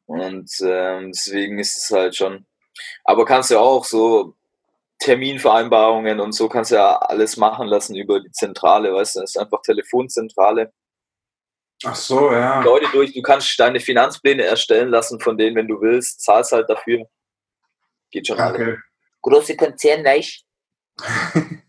[0.06, 2.46] Und ähm, deswegen ist es halt schon.
[3.04, 4.34] Aber kannst ja auch so
[4.98, 9.40] Terminvereinbarungen und so kannst ja alles machen lassen über die Zentrale, weißt du, das ist
[9.40, 10.72] einfach Telefonzentrale.
[11.84, 12.62] Ach so, ja.
[12.62, 16.70] Leute durch, du kannst deine Finanzpläne erstellen lassen von denen, wenn du willst, zahlst halt
[16.70, 17.06] dafür.
[18.10, 18.56] Geht schon alles.
[18.56, 18.82] Danke.
[19.22, 20.44] Große Konzern, nicht?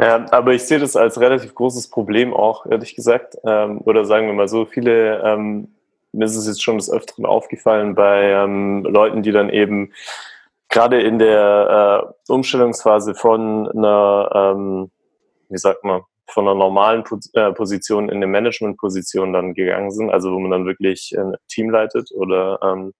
[0.00, 3.36] Ja, aber ich sehe das als relativ großes Problem auch, ehrlich gesagt.
[3.44, 5.74] Ähm, oder sagen wir mal so, viele, ähm,
[6.12, 9.92] mir ist es jetzt schon des Öfteren aufgefallen bei ähm, Leuten, die dann eben
[10.68, 14.90] gerade in der äh, Umstellungsphase von einer, ähm,
[15.48, 20.10] wie sagt man, von einer normalen Pos äh, Position in eine Management-Position dann gegangen sind,
[20.10, 22.92] also wo man dann wirklich ein Team leitet oder ähm,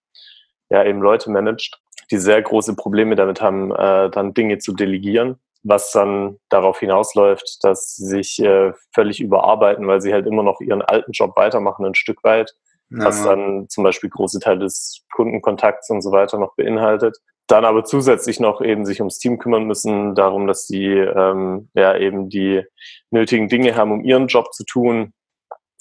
[0.70, 1.78] ja eben Leute managt,
[2.10, 7.58] die sehr große Probleme damit haben, äh, dann Dinge zu delegieren was dann darauf hinausläuft,
[7.62, 11.84] dass sie sich äh, völlig überarbeiten, weil sie halt immer noch ihren alten Job weitermachen,
[11.84, 12.54] ein Stück weit,
[12.90, 17.18] Ja, was dann zum Beispiel große Teile des Kundenkontakts und so weiter noch beinhaltet.
[17.46, 21.96] Dann aber zusätzlich noch eben sich ums Team kümmern müssen, darum, dass sie ähm, ja
[21.96, 22.62] eben die
[23.10, 25.12] nötigen Dinge haben, um ihren Job zu tun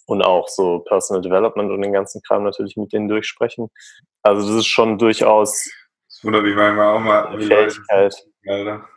[0.06, 3.70] und auch so Personal Development und den ganzen Kram natürlich mit denen durchsprechen.
[4.22, 5.70] Also das ist schon durchaus
[6.10, 8.16] Das wundert mich manchmal auch mal, wie Leute Fähigkeit.
[8.48, 8.88] Alter.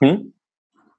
[0.00, 0.34] Hm?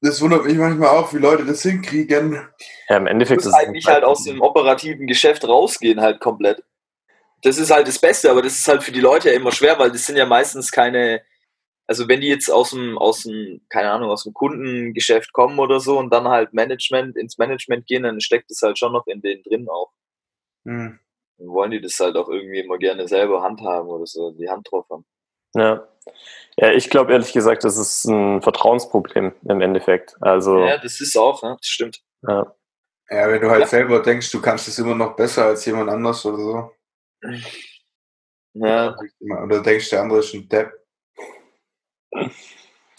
[0.02, 2.48] Das wundert mich manchmal auch, wie Leute das hinkriegen.
[2.88, 6.64] Ja, im Endeffekt muss ist es eigentlich halt aus dem operativen Geschäft rausgehen, halt komplett.
[7.42, 9.78] Das ist halt das Beste, aber das ist halt für die Leute ja immer schwer,
[9.80, 11.22] weil das sind ja meistens keine,
[11.88, 15.80] also wenn die jetzt aus dem, aus dem, keine Ahnung, aus dem Kundengeschäft kommen oder
[15.80, 19.22] so und dann halt Management, ins Management gehen, dann steckt es halt schon noch in
[19.22, 19.92] denen drin auch.
[20.66, 21.00] Hm.
[21.38, 24.68] Dann wollen die das halt auch irgendwie immer gerne selber handhaben oder so, die Hand
[24.70, 25.06] drauf haben.
[25.58, 25.88] Ja.
[26.60, 30.16] Ja, ich glaube ehrlich gesagt, das ist ein Vertrauensproblem im Endeffekt.
[30.22, 31.56] Also, Ja, das ist auch, ne?
[31.60, 32.02] das stimmt.
[32.28, 32.54] ja.
[33.10, 33.68] Ja, wenn du halt Ja.
[33.68, 36.72] selber denkst, du kannst es immer noch besser als jemand anders oder so.
[38.54, 38.96] Ja,
[39.44, 40.72] Oder denkst, der andere ist ein Depp.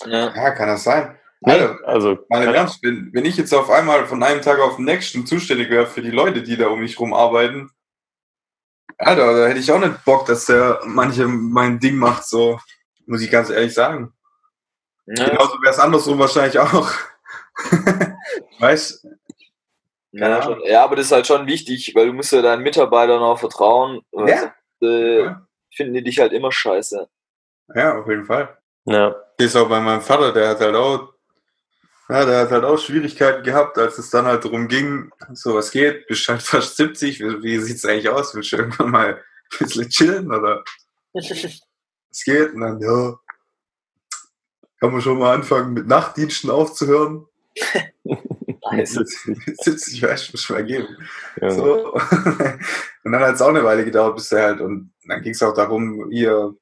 [0.07, 0.35] ja.
[0.35, 1.19] Ja, kann das sein.
[1.41, 4.77] Nee, also, mal im Ernst, wenn, wenn ich jetzt auf einmal von einem Tag auf
[4.77, 7.71] den nächsten zuständig wäre für die Leute, die da um mich rum arbeiten,
[8.99, 12.59] Alter, da hätte ich auch nicht Bock, dass der manche mein Ding macht, so,
[13.07, 14.13] muss ich ganz ehrlich sagen.
[15.07, 15.29] ja.
[15.29, 16.91] Genauso wäre es andersrum wahrscheinlich auch.
[18.61, 19.07] weißt
[20.13, 20.59] Ja, Ja.
[20.65, 24.03] ja, aber das ist halt schon wichtig, weil du musst ja deinen Mitarbeitern auch vertrauen.
[24.13, 24.39] weil Ja.
[24.41, 25.45] sonst, Äh, Ja.
[25.75, 27.09] Finden die dich halt immer scheiße.
[27.75, 28.57] Ja, auf jeden Fall.
[28.87, 29.15] ja.
[29.37, 31.13] Das ist auch bei meinem Vater, der hat halt auch,
[32.09, 35.71] ja, der hat halt auch Schwierigkeiten gehabt, als es dann halt darum ging, so was
[35.71, 38.35] geht, bist halt fast 70, wie, wie sieht's eigentlich aus?
[38.35, 40.65] Willst du irgendwann mal ein bisschen chillen oder
[41.15, 42.55] es geht?
[42.55, 43.19] Und dann, ja,
[44.81, 47.27] kann man schon mal anfangen, mit Nachtdiensten aufzuhören.
[48.71, 50.97] 70, weißt du, muss mal geben.
[51.41, 51.51] Ja.
[51.51, 51.93] So.
[53.05, 55.43] Und dann hat es auch eine Weile gedauert, bis er halt, und dann ging es
[55.43, 56.55] auch darum, hier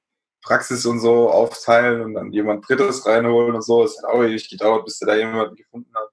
[0.46, 3.82] Praxis und so aufteilen und dann jemand Drittes reinholen und so.
[3.84, 6.08] Es hat auch ewig gedauert, bis er da jemanden gefunden hat.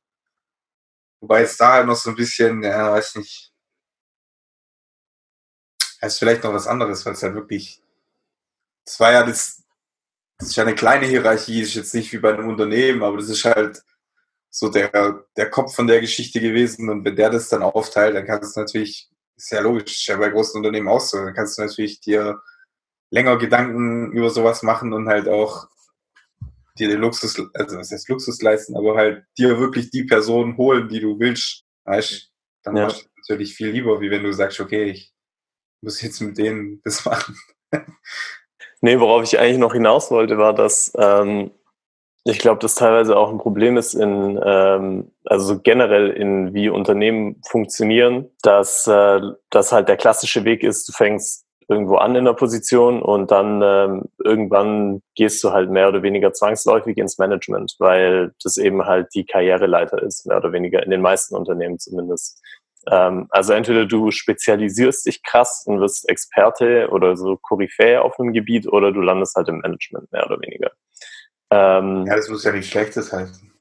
[1.21, 3.53] Wobei es da halt noch so ein bisschen, ja, weiß nicht,
[6.01, 7.81] es ist vielleicht noch was anderes, weil es halt wirklich,
[8.85, 9.63] es war ja das,
[10.37, 13.29] das ist ja eine kleine Hierarchie, ist jetzt nicht wie bei einem Unternehmen, aber das
[13.29, 13.83] ist halt
[14.49, 18.25] so der, der Kopf von der Geschichte gewesen und wenn der das dann aufteilt, dann
[18.25, 21.57] kannst du natürlich, ist ja logisch, ist ja bei großen Unternehmen auch so, dann kannst
[21.57, 22.41] du natürlich dir
[23.13, 25.67] länger Gedanken über sowas machen und halt auch
[26.79, 30.89] dir den Luxus, also was heißt Luxus leisten, aber halt dir wirklich die Person holen,
[30.89, 32.31] die du willst, weißt
[32.63, 32.83] dann Ja.
[32.85, 35.13] machst du natürlich viel lieber, wie wenn du sagst, okay, ich
[35.81, 37.37] muss jetzt mit denen das machen.
[38.85, 41.51] Nee, worauf ich eigentlich noch hinaus wollte, war, dass ähm,
[42.25, 46.67] ich glaube, das teilweise auch ein Problem ist in, ähm, also so generell in wie
[46.67, 52.25] Unternehmen funktionieren, dass äh, das halt der klassische Weg ist, du fängst irgendwo an in
[52.25, 57.75] der Position und dann ähm, irgendwann gehst du halt mehr oder weniger zwangsläufig ins Management,
[57.79, 62.41] weil das eben halt die Karriereleiter ist, mehr oder weniger in den meisten Unternehmen zumindest.
[62.89, 68.33] Ähm, also entweder du spezialisierst dich krass und wirst Experte oder so Koryphäe auf einem
[68.33, 70.71] Gebiet oder du landest halt im Management, mehr oder weniger.
[71.49, 73.52] Ähm, Ja, das muss ja nicht Schlechtes heißen.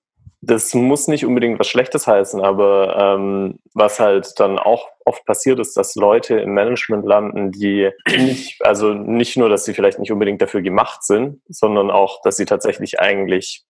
[0.45, 5.61] Das muss nicht unbedingt was Schlechtes heißen, aber ähm, was halt dann auch oft passiert
[5.61, 10.11] ist, dass Leute im Management landen, die nicht, also nicht nur, dass sie vielleicht nicht
[10.11, 13.65] unbedingt dafür gemacht sind, sondern auch, dass sie tatsächlich eigentlich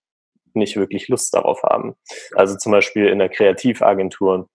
[0.55, 1.95] nicht wirklich Lust darauf haben.
[2.35, 4.49] Also zum Beispiel in der Kreativagentur,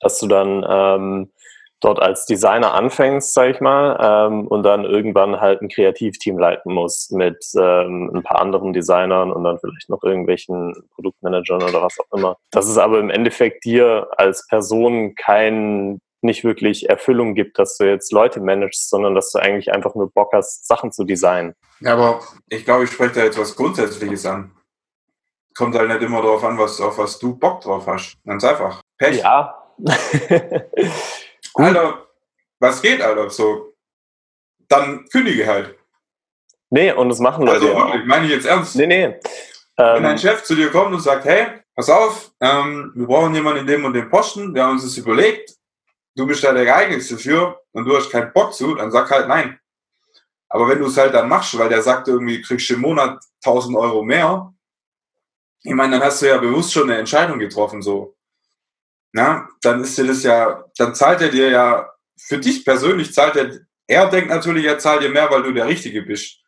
[0.00, 1.32] dass du dann ähm,
[1.80, 6.72] dort als Designer anfängst, sag ich mal, ähm, und dann irgendwann halt ein Kreativteam leiten
[6.72, 11.98] musst mit ähm, ein paar anderen Designern und dann vielleicht noch irgendwelchen Produktmanagern oder was
[12.00, 12.36] auch immer.
[12.50, 17.84] Dass es aber im Endeffekt dir als Person kein nicht wirklich Erfüllung gibt, dass du
[17.84, 21.54] jetzt Leute managst, sondern dass du eigentlich einfach nur Bock hast, Sachen zu designen.
[21.80, 24.50] Ja, aber ich glaube, ich spreche da jetzt was Grundsätzliches an.
[25.56, 28.16] Kommt halt nicht immer darauf an, was, auf was du Bock drauf hast.
[28.26, 28.80] Ganz einfach.
[28.98, 29.18] Pech.
[29.18, 29.62] Ja.
[31.56, 32.06] Alter,
[32.60, 33.30] was geht, Alter?
[33.30, 33.74] So,
[34.68, 35.76] dann kündige halt.
[36.70, 38.76] nee, und das machen Leute Also wirklich, meine ich jetzt ernst.
[38.76, 39.14] Nee, nee.
[39.76, 43.34] Wenn dein Ähm, Chef zu dir kommt und sagt, hey, pass auf, ähm, wir brauchen
[43.34, 45.54] jemanden in dem und dem Posten, wir haben uns das überlegt,
[46.16, 49.28] du bist da der geeignetste für und du hast keinen Bock zu, dann sag halt
[49.28, 49.58] nein.
[50.48, 53.22] Aber wenn du es halt dann machst, weil der sagt irgendwie, kriegst du im Monat
[53.44, 54.52] 1000 Euro mehr,
[55.62, 58.15] ich meine, dann hast du ja bewusst schon eine Entscheidung getroffen, so.
[59.16, 63.34] Na, dann ist dir das ja, dann zahlt er dir ja, für dich persönlich zahlt
[63.36, 66.42] er, er denkt natürlich, er zahlt dir mehr, weil du der Richtige bist.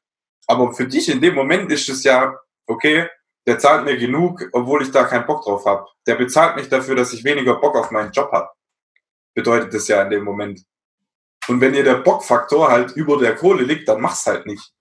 [0.47, 3.09] Aber für dich in dem Moment ist es ja, okay,
[3.47, 5.87] der zahlt mir genug, obwohl ich da keinen Bock drauf habe.
[6.07, 8.51] Der bezahlt mich dafür, dass ich weniger Bock auf meinen Job habe.
[9.35, 10.61] Bedeutet das ja in dem Moment.
[11.49, 14.75] Und wenn dir der Bockfaktor halt über der Kohle liegt, dann mach's halt nicht.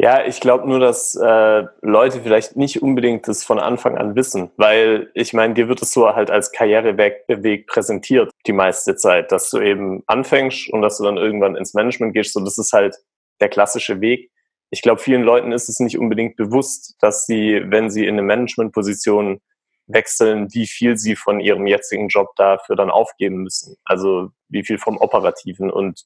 [0.00, 4.52] Ja, ich glaube nur, dass äh, Leute vielleicht nicht unbedingt das von Anfang an wissen,
[4.56, 9.32] weil ich meine, dir wird es so halt als Karriereweg Weg präsentiert die meiste Zeit,
[9.32, 12.32] dass du eben anfängst und dass du dann irgendwann ins Management gehst.
[12.32, 12.96] So, das ist halt
[13.40, 14.30] der klassische Weg.
[14.70, 18.22] ich glaube, vielen Leuten ist es nicht unbedingt bewusst, dass sie, wenn sie in eine
[18.22, 19.40] Managementposition
[19.88, 23.76] wechseln, wie viel sie von ihrem jetzigen Job dafür dann aufgeben müssen.
[23.84, 25.70] Also wie viel vom Operativen.
[25.70, 26.04] Und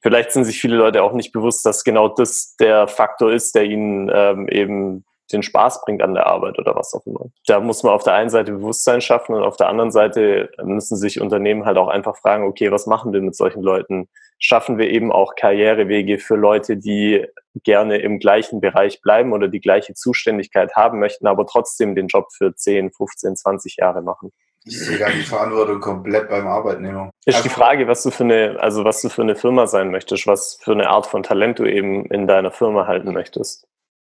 [0.00, 3.64] vielleicht sind sich viele Leute auch nicht bewusst, dass genau das der Faktor ist, der
[3.64, 7.26] ihnen ähm, eben den Spaß bringt an der Arbeit oder was auch immer.
[7.46, 10.96] Da muss man auf der einen Seite Bewusstsein schaffen und auf der anderen Seite müssen
[10.96, 14.08] sich Unternehmen halt auch einfach fragen, okay, was machen wir mit solchen Leuten?
[14.38, 17.26] Schaffen wir eben auch Karrierewege für Leute, die
[17.64, 22.28] gerne im gleichen Bereich bleiben oder die gleiche Zuständigkeit haben möchten, aber trotzdem den Job
[22.32, 24.32] für 10, 15, 20 Jahre machen?
[24.68, 27.10] Ich sehe da die Verantwortung komplett beim Arbeitnehmer.
[27.24, 29.90] Ist Also- die Frage, was du für eine, also was du für eine Firma sein
[29.90, 33.66] möchtest, was für eine Art von Talent du eben in deiner Firma halten möchtest.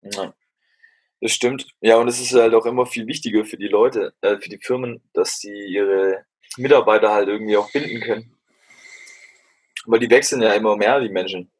[0.02, 0.34] Ja.
[1.22, 1.68] Das stimmt.
[1.82, 4.58] Ja, und es ist halt auch immer viel wichtiger für die Leute, äh, für die
[4.60, 6.24] Firmen, dass sie ihre
[6.58, 8.36] Mitarbeiter halt irgendwie auch binden können.
[9.86, 11.52] Weil die wechseln ja immer mehr, die Menschen,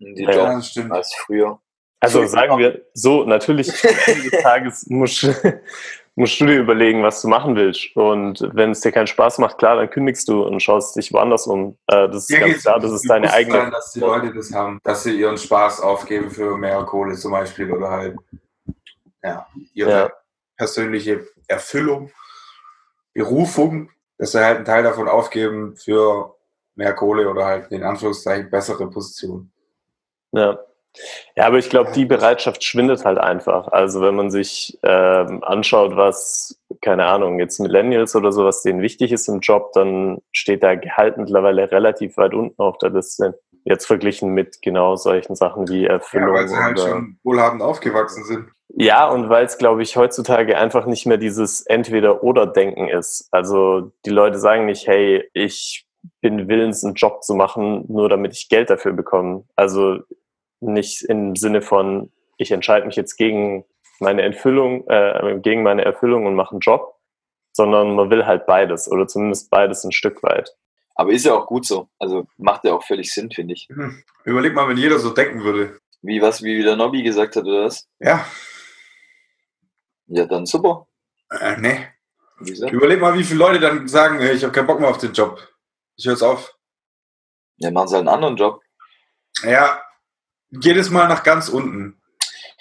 [0.00, 0.92] in die Ja, stimmt.
[0.92, 1.60] als früher.
[2.00, 4.86] Also So, sagen wir so, natürlich am Ende des Tages
[6.16, 7.94] musst du dir überlegen, was du machen willst.
[7.94, 11.46] Und wenn es dir keinen Spaß macht, klar, dann kündigst du und schaust dich woanders
[11.46, 11.76] um.
[11.86, 13.70] Äh, das ist Mir ganz klar, das ist deine eigene.
[13.70, 17.70] dass die Leute das haben, dass sie ihren Spaß aufgeben für mehr Kohle zum Beispiel
[17.70, 18.16] oder halt
[19.22, 20.12] ja, ihre Ja.
[20.56, 22.10] persönliche Erfüllung,
[23.12, 26.34] Berufung, dass sie halt einen Teil davon aufgeben für
[26.76, 29.50] mehr Kohle oder halt in Anführungszeichen bessere Position.
[30.32, 30.58] Ja.
[31.36, 33.68] Ja, aber ich glaube, die Bereitschaft schwindet halt einfach.
[33.68, 38.80] Also wenn man sich ähm, anschaut, was, keine Ahnung, jetzt Millennials oder so, was denen
[38.82, 43.38] wichtig ist im Job, dann steht da Gehalt mittlerweile relativ weit unten auf der Liste.
[43.64, 46.34] Jetzt verglichen mit genau solchen Sachen wie Ja, Erfüllung.
[46.34, 48.48] weil sie halt oder- schon wohlhabend aufgewachsen sind.
[48.78, 53.28] Ja, und weil es, glaube ich, heutzutage einfach nicht mehr dieses Entweder-Oder-Denken ist.
[53.30, 55.86] Also die Leute sagen nicht, hey, ich
[56.20, 59.44] bin willens, einen Job zu machen, nur damit ich Geld dafür bekomme.
[59.56, 59.98] Also
[60.66, 63.64] nicht im Sinne von, ich entscheide mich jetzt gegen
[64.00, 66.96] meine Erfüllung, äh, gegen meine Erfüllung und mache einen Job,
[67.52, 70.54] sondern man will halt beides oder zumindest beides ein Stück weit.
[70.94, 71.88] Aber ist ja auch gut so.
[71.98, 73.68] Also macht ja auch völlig Sinn, finde ich.
[73.70, 74.02] Hm.
[74.24, 75.78] Überleg mal, wenn jeder so denken würde.
[76.02, 77.86] Wie was, wie der Nobby gesagt hat, oder was?
[77.98, 78.26] Ja,
[80.06, 80.86] Ja, dann super.
[81.30, 81.86] äh, nee.
[82.70, 85.40] Überleg mal, wie viele Leute dann sagen, ich habe keinen Bock mehr auf den Job.
[85.96, 86.54] Ich hör's auf.
[87.56, 88.60] Ja, machen sie halt einen anderen Job.
[89.42, 89.82] Ja,
[90.50, 92.00] jedes Mal nach ganz unten.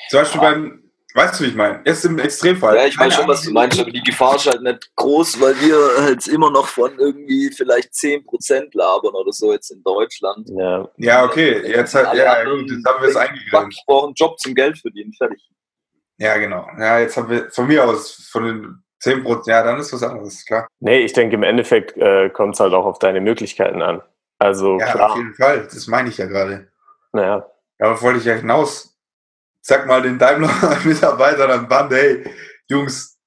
[0.09, 1.81] Zum Beispiel beim, weißt du, wie ich meine?
[1.85, 2.75] Jetzt im Extremfall.
[2.75, 5.55] Ja, ich weiß schon, was du meinst, aber die Gefahr ist halt nicht groß, weil
[5.61, 10.47] wir halt immer noch von irgendwie vielleicht 10% labern oder so jetzt in Deutschland.
[10.57, 13.77] Ja, Ja, okay, jetzt halt, ja, gut, jetzt haben wir es eingegrenzt.
[13.79, 15.41] Ich brauche einen Job zum Geld verdienen, fertig.
[16.17, 16.67] Ja, genau.
[16.77, 20.03] Ja, jetzt haben wir von mir aus, von den 10 Prozent, ja, dann ist was
[20.03, 20.67] anderes, klar.
[20.79, 24.01] nee, ich denke, im Endeffekt äh, kommt es halt auch auf deine Möglichkeiten an.
[24.39, 26.67] Also Ja, auf klar, jeden Fall, das meine ich ja gerade.
[27.11, 27.45] naja,
[27.77, 28.95] Darauf wollte ich ja hinaus.
[29.61, 32.23] Sag mal den Daimler-Mitarbeitern am Band, hey,
[32.67, 33.17] Jungs,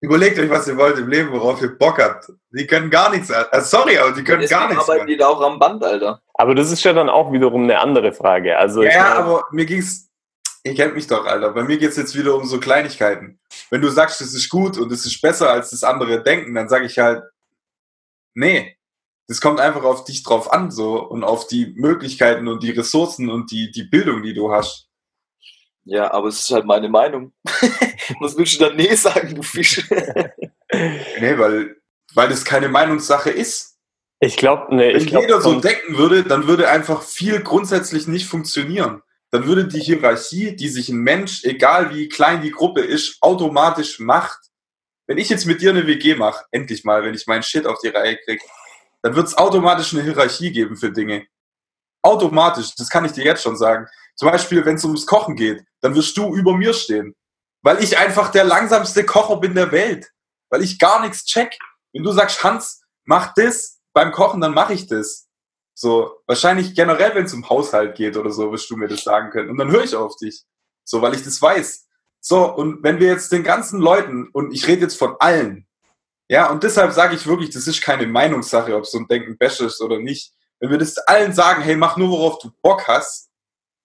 [0.00, 2.32] überlegt euch, was ihr wollt im Leben, worauf ihr Bock habt.
[2.50, 4.88] Die können gar nichts, also sorry, aber die können gar nichts.
[4.88, 6.22] arbeiten die da auch am Band, Alter.
[6.34, 8.56] Aber das ist ja dann auch wiederum eine andere Frage.
[8.56, 10.08] Also Ja, ich ja, aber mir ging's,
[10.62, 11.50] ihr kennt mich doch, Alter.
[11.50, 13.38] Bei mir geht's jetzt wieder um so Kleinigkeiten.
[13.70, 16.68] Wenn du sagst, das ist gut und es ist besser als das andere denken, dann
[16.68, 17.22] sage ich halt,
[18.34, 18.76] nee.
[19.30, 23.30] Das kommt einfach auf dich drauf an, so, und auf die Möglichkeiten und die Ressourcen
[23.30, 24.88] und die, die Bildung, die du hast.
[25.84, 27.32] Ja, aber es ist halt meine Meinung.
[28.18, 29.88] Was willst du dann nee sagen, du Fisch?
[30.72, 31.76] Nee, weil,
[32.14, 33.76] weil das keine Meinungssache ist.
[34.20, 38.06] ich glaube, nee, Wenn ich glaube, jeder so denken würde, dann würde einfach viel grundsätzlich
[38.06, 39.02] nicht funktionieren.
[39.30, 43.98] Dann würde die Hierarchie, die sich ein Mensch, egal wie klein die Gruppe ist, automatisch
[43.98, 44.38] macht.
[45.06, 47.80] Wenn ich jetzt mit dir eine WG mache, endlich mal, wenn ich meinen Shit auf
[47.80, 48.42] die Reihe kriege,
[49.02, 51.26] dann wird es automatisch eine Hierarchie geben für Dinge.
[52.02, 53.86] Automatisch, das kann ich dir jetzt schon sagen.
[54.16, 57.14] Zum Beispiel, wenn es ums Kochen geht, dann wirst du über mir stehen.
[57.62, 60.10] Weil ich einfach der langsamste Kocher bin der Welt.
[60.50, 61.58] Weil ich gar nichts check.
[61.92, 65.28] Wenn du sagst, Hans, mach das beim Kochen, dann mache ich das.
[65.74, 69.30] So, wahrscheinlich generell, wenn es um Haushalt geht oder so, wirst du mir das sagen
[69.30, 69.50] können.
[69.50, 70.44] Und dann höre ich auf dich.
[70.84, 71.86] So, weil ich das weiß.
[72.20, 75.66] So, und wenn wir jetzt den ganzen Leuten, und ich rede jetzt von allen,
[76.30, 79.58] ja, und deshalb sage ich wirklich, das ist keine Meinungssache, ob so ein Denken Bash
[79.58, 80.32] ist oder nicht.
[80.60, 83.30] Wenn wir das allen sagen, hey, mach nur, worauf du Bock hast,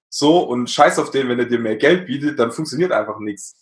[0.10, 3.56] so, und scheiß auf den, wenn er dir mehr Geld bietet, dann funktioniert einfach nichts.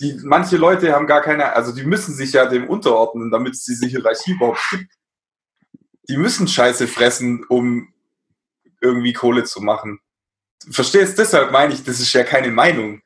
[0.00, 3.62] Die, manche Leute haben gar keine, also die müssen sich ja dem unterordnen, damit es
[3.62, 4.92] diese Hierarchie überhaupt gibt.
[6.08, 7.94] Die müssen Scheiße fressen, um
[8.80, 10.00] irgendwie Kohle zu machen.
[10.68, 11.16] Verstehst?
[11.16, 13.02] Deshalb meine ich, das ist ja keine Meinung.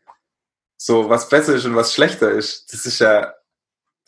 [0.79, 2.73] So, was besser ist und was schlechter ist.
[2.73, 3.35] Das ist ja,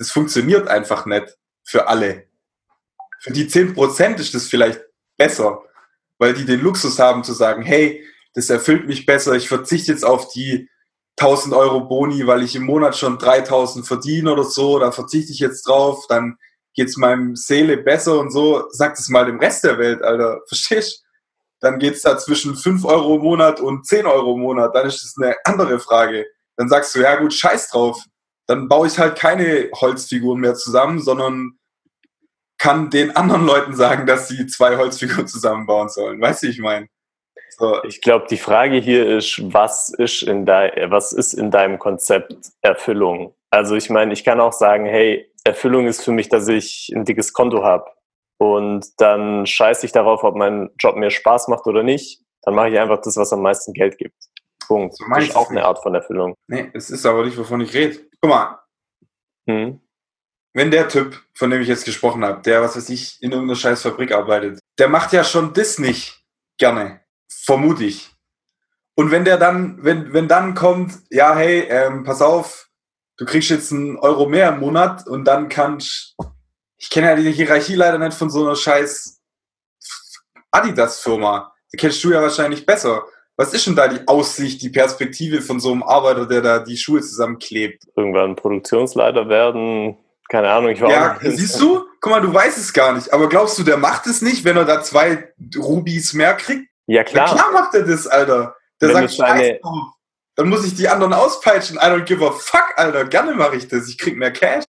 [0.03, 2.26] das funktioniert einfach nicht für alle.
[3.20, 4.80] Für die 10% ist das vielleicht
[5.16, 5.62] besser,
[6.18, 10.05] weil die den Luxus haben zu sagen, hey, das erfüllt mich besser, ich verzichte jetzt
[10.05, 10.68] auf die
[11.20, 15.38] 1000 Euro Boni, weil ich im Monat schon 3000 verdiene oder so, da verzichte ich
[15.38, 16.36] jetzt drauf, dann
[16.74, 21.05] geht's meinem Seele besser und so, sag das mal dem Rest der Welt, Alter, verstehst?
[21.61, 25.05] Dann geht's da zwischen 5 Euro im Monat und 10 Euro im Monat, dann ist
[25.05, 26.26] das eine andere Frage.
[26.57, 28.05] Dann sagst du, ja gut, scheiß drauf,
[28.47, 31.59] dann baue ich halt keine Holzfiguren mehr zusammen, sondern
[32.59, 36.20] kann den anderen Leuten sagen, dass sie zwei Holzfiguren zusammenbauen sollen.
[36.20, 36.86] Weißt du, wie ich meine?
[37.59, 37.82] So.
[37.84, 42.34] Ich glaube, die Frage hier ist, was ist, in de was ist in deinem Konzept
[42.62, 43.34] Erfüllung?
[43.51, 47.05] Also ich meine, ich kann auch sagen, hey, Erfüllung ist für mich, dass ich ein
[47.05, 47.84] dickes Konto habe.
[48.38, 52.22] Und dann scheiße ich darauf, ob mein Job mir Spaß macht oder nicht.
[52.43, 54.16] Dann mache ich einfach das, was am meisten Geld gibt.
[54.66, 54.97] Punkt.
[54.97, 55.64] So das ist auch eine.
[55.64, 56.34] Art von Erfüllung.
[56.49, 57.99] Nee, es ist aber nicht, wovon ich rede.
[58.23, 58.59] Guck mal,
[59.49, 59.81] Hm.
[60.55, 63.59] wenn der Typ, von dem ich jetzt gesprochen habe, der, was weiß ich, in irgendeiner
[63.59, 66.25] scheiß Fabrik arbeitet, der macht ja schon das nicht
[66.57, 67.01] gerne.
[67.29, 68.11] Vermute ich.
[68.95, 72.70] Und wenn der dann, wenn, wenn dann kommt, ja, hey, ähm, pass auf,
[73.16, 76.14] du kriegst jetzt einen Euro mehr im Monat und dann kannst,
[76.77, 79.20] ich kenne ja die Hierarchie leider nicht von so einer scheiß
[80.53, 81.53] Adidas-Firma.
[81.73, 83.05] Die kennst du ja wahrscheinlich besser.
[83.37, 86.76] Was ist denn da die Aussicht, die Perspektive von so einem Arbeiter, der da die
[86.76, 87.85] Schuhe zusammenklebt?
[87.97, 89.97] Irgendwann Produktionsleiter werden.
[90.28, 91.85] Keine Ahnung, ich war Ja, auch nicht- siehst du?
[92.01, 93.12] Guck mal, du weißt es gar nicht.
[93.12, 96.68] Aber glaubst du, der macht es nicht, wenn er da zwei Rubis mehr kriegt?
[96.87, 97.33] Ja, klar.
[97.35, 98.57] klar macht er das, Alter.
[98.80, 99.85] Der Wenn sagt, scheiß drauf.
[100.35, 101.76] Dann muss ich die anderen auspeitschen.
[101.76, 103.05] I don't give a fuck, Alter.
[103.05, 103.89] Gerne mache ich das.
[103.89, 104.64] Ich krieg mehr Cash.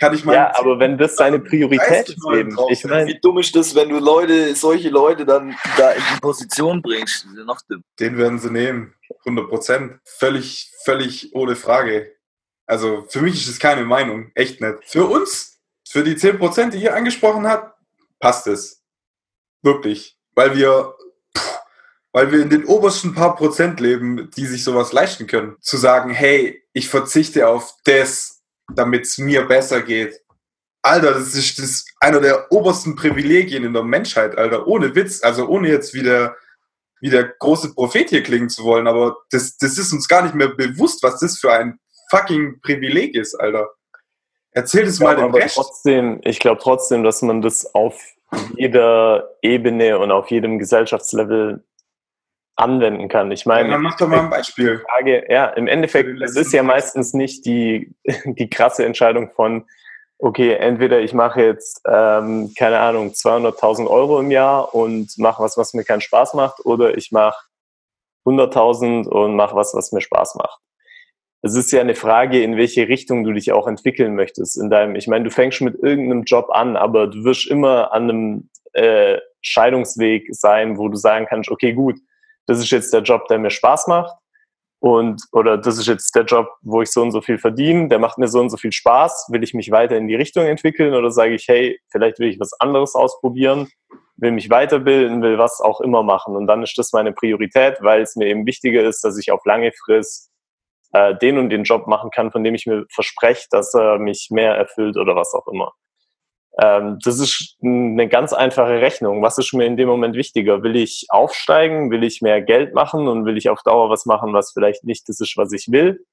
[0.00, 0.34] Kann ich mal.
[0.34, 2.56] Ja, aber wenn das seine Priorität 30 ist, eben.
[2.70, 6.20] Ich meine, Wie dumm ist das, wenn du Leute, solche Leute dann da in die
[6.20, 7.24] Position bringst?
[7.24, 7.82] Das ist noch dumm.
[8.00, 8.94] Den werden sie nehmen.
[9.20, 10.00] 100 Prozent.
[10.04, 12.12] Völlig, völlig ohne Frage.
[12.66, 14.30] Also für mich ist es keine Meinung.
[14.34, 14.78] Echt nicht.
[14.84, 17.78] Für uns, für die 10 Prozent, die ihr angesprochen habt,
[18.18, 18.82] passt es.
[19.62, 20.18] Wirklich.
[20.34, 20.94] Weil wir,
[22.12, 25.56] weil wir in den obersten paar Prozent leben, die sich sowas leisten können.
[25.60, 28.33] Zu sagen, hey, ich verzichte auf das,
[28.72, 30.20] damit es mir besser geht.
[30.82, 34.66] Alter, das ist das einer der obersten Privilegien in der Menschheit, Alter.
[34.66, 35.22] Ohne Witz.
[35.22, 36.36] Also ohne jetzt wieder
[37.00, 40.34] wie der große Prophet hier klingen zu wollen, aber das, das ist uns gar nicht
[40.34, 41.78] mehr bewusst, was das für ein
[42.10, 43.68] fucking Privileg ist, Alter.
[44.52, 45.56] Erzähl es mal dem Rest.
[45.56, 48.00] trotzdem, ich glaube trotzdem, dass man das auf
[48.56, 51.62] jeder Ebene und auf jedem Gesellschaftslevel
[52.56, 53.30] anwenden kann.
[53.32, 54.80] Ich Ja, meine, dann mach doch mal ein Beispiel.
[54.90, 57.94] Frage, ja, im Endeffekt, es ist ja meistens nicht die,
[58.24, 59.64] die krasse Entscheidung von,
[60.18, 65.56] okay, entweder ich mache jetzt, ähm, keine Ahnung, 200.000 Euro im Jahr und mache was,
[65.56, 67.44] was mir keinen Spaß macht, oder ich mache
[68.24, 70.60] 100.000 und mache was, was mir Spaß macht.
[71.42, 74.96] Es ist ja eine Frage, in welche Richtung du dich auch entwickeln möchtest in deinem,
[74.96, 79.18] ich meine, du fängst mit irgendeinem Job an, aber du wirst immer an einem äh,
[79.42, 81.96] Scheidungsweg sein, wo du sagen kannst, okay, gut,
[82.46, 84.14] das ist jetzt der Job, der mir Spaß macht.
[84.80, 87.98] Und oder das ist jetzt der Job, wo ich so und so viel verdiene, der
[87.98, 90.92] macht mir so und so viel Spaß, will ich mich weiter in die Richtung entwickeln
[90.92, 93.68] oder sage ich, hey, vielleicht will ich was anderes ausprobieren,
[94.16, 96.36] will mich weiterbilden, will was auch immer machen.
[96.36, 99.44] Und dann ist das meine Priorität, weil es mir eben wichtiger ist, dass ich auf
[99.46, 100.30] lange Frist
[100.92, 104.28] äh, den und den Job machen kann, von dem ich mir verspreche, dass er mich
[104.30, 105.72] mehr erfüllt oder was auch immer.
[106.60, 109.22] Ähm, das ist eine ganz einfache Rechnung.
[109.22, 110.62] Was ist mir in dem Moment wichtiger?
[110.62, 111.90] Will ich aufsteigen?
[111.90, 113.08] Will ich mehr Geld machen?
[113.08, 116.04] Und will ich auf Dauer was machen, was vielleicht nicht das ist, was ich will?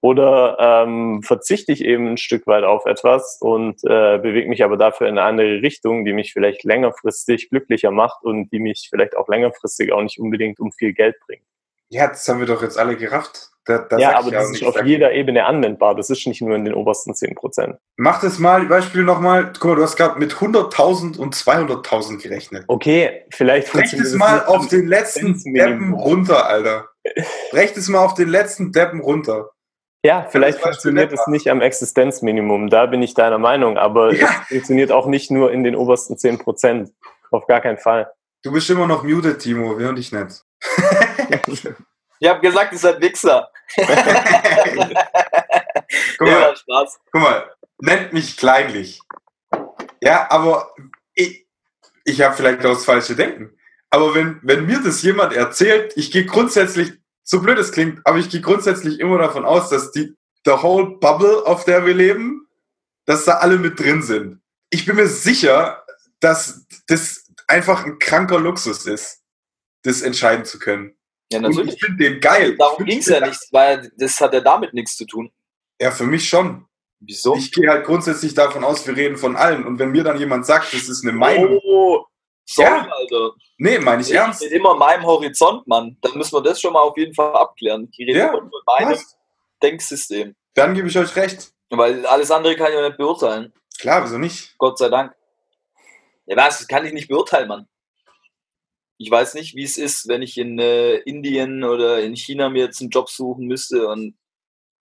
[0.00, 4.76] Oder ähm, verzichte ich eben ein Stück weit auf etwas und äh, bewege mich aber
[4.76, 9.16] dafür in eine andere Richtung, die mich vielleicht längerfristig glücklicher macht und die mich vielleicht
[9.16, 11.42] auch längerfristig auch nicht unbedingt um viel Geld bringt.
[11.90, 13.50] Ja, das haben wir doch jetzt alle gerafft.
[13.64, 14.90] Da, da ja, aber das ist auf dagegen.
[14.92, 15.94] jeder Ebene anwendbar.
[15.94, 17.76] Das ist nicht nur in den obersten 10 Prozent.
[17.98, 19.52] Mach das mal, Beispiel nochmal.
[19.52, 22.64] Guck mal, du hast gerade mit 100.000 und 200.000 gerechnet.
[22.66, 25.38] Okay, vielleicht funktioniert es das mal auf den letzten.
[25.52, 26.88] Deppen runter, Alter.
[27.50, 29.50] Brech es mal auf den letzten Deppen runter.
[30.04, 34.28] Ja, vielleicht das funktioniert es nicht am Existenzminimum, da bin ich deiner Meinung, aber Ja.
[34.42, 36.92] es funktioniert auch nicht nur in den obersten 10 Prozent.
[37.30, 38.10] Auf gar keinen Fall.
[38.44, 39.76] Du bist immer noch muted, Timo.
[39.78, 40.42] Wir hören dich nicht.
[42.20, 43.48] Ich habe gesagt, ihr seid Wichser.
[46.18, 46.98] Guck mal, Ja, Spaß.
[47.12, 49.00] guck mal, nennt mich kleinlich.
[50.00, 50.72] Ja, aber
[51.14, 51.46] ich,
[52.04, 53.56] ich habe vielleicht auch das falsche Denken.
[53.90, 56.92] Aber wenn, wenn mir das jemand erzählt, ich gehe grundsätzlich,
[57.22, 60.98] so blöd es klingt, aber ich gehe grundsätzlich immer davon aus, dass die the whole
[60.98, 62.48] bubble, auf der wir leben,
[63.06, 64.40] dass da alle mit drin sind.
[64.70, 65.84] Ich bin mir sicher,
[66.20, 69.22] dass das einfach ein kranker Luxus ist,
[69.82, 70.96] das entscheiden zu können.
[71.32, 71.74] Ja, Und natürlich.
[71.74, 72.56] ich finde den geil.
[72.56, 75.30] Darum Ich ging es ja nicht, weil das hat ja damit nichts zu tun.
[75.80, 76.64] Ja, für mich schon.
[77.00, 77.36] Wieso?
[77.36, 79.64] Ich gehe halt grundsätzlich davon aus, wir reden von allen.
[79.64, 82.04] Und wenn mir dann jemand sagt, das ist eine Meinung, Oh,
[82.50, 82.88] Sorry, Ja.
[82.90, 83.30] Alter.
[83.58, 84.40] Nee, meine ich Ich ernst.
[84.42, 85.98] rede immer in meinem Horizont, Mann.
[86.00, 87.88] Dann müssen wir das schon mal auf jeden Fall abklären.
[87.92, 89.16] Ich rede Ja, immer in meinem Passt.
[89.62, 90.34] Denksystem.
[90.54, 91.52] Dann gebe ich euch recht.
[91.70, 93.52] Weil alles andere kann ich ja nicht beurteilen.
[93.78, 94.56] Klar, wieso nicht?
[94.56, 95.14] Gott sei Dank.
[96.26, 96.58] Ja, was?
[96.58, 97.68] Das kann ich nicht beurteilen, Mann.
[98.98, 102.64] Ich weiß nicht, wie es ist, wenn ich in äh, Indien oder in China mir
[102.64, 104.16] jetzt einen Job suchen müsste und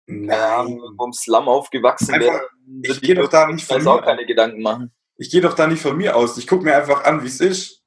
[0.08, 0.80] Nein.
[1.00, 2.50] Im Slum aufgewachsen Einfach, wäre.
[2.84, 4.92] ich würde geh doch da nicht mir von auch keine Gedanken machen.
[5.18, 6.38] Ich gehe doch da nicht von mir aus.
[6.38, 7.82] Ich gucke mir einfach an, wie es ist.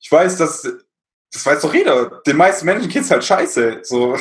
[0.00, 0.62] Ich weiß, dass.
[1.32, 2.22] Das weiß doch jeder.
[2.26, 3.80] Den meisten Menschen geht's halt scheiße.
[3.82, 4.16] So.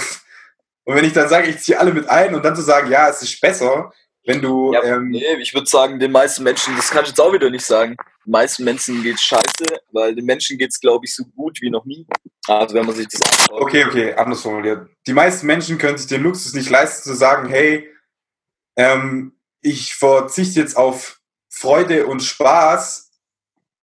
[0.86, 3.10] Und wenn ich dann sage, ich ziehe alle mit ein und dann zu sagen, ja,
[3.10, 3.92] es ist besser,
[4.26, 4.74] wenn du.
[4.74, 7.50] Ja, ähm, Nee, ich würde sagen, den meisten Menschen, das kann ich jetzt auch wieder
[7.50, 7.96] nicht sagen.
[8.26, 11.86] Den meisten Menschen geht's scheiße, weil den Menschen geht's, glaube ich, so gut wie noch
[11.86, 12.08] nie.
[12.48, 13.62] Also wenn man sich das anschaut.
[13.62, 14.90] Okay, okay, anders formuliert.
[15.08, 17.90] Die meisten Menschen können sich den Luxus nicht leisten, zu sagen, hey,
[18.78, 21.20] ähm, ich verzichte jetzt auf
[21.50, 23.12] Freude und Spaß.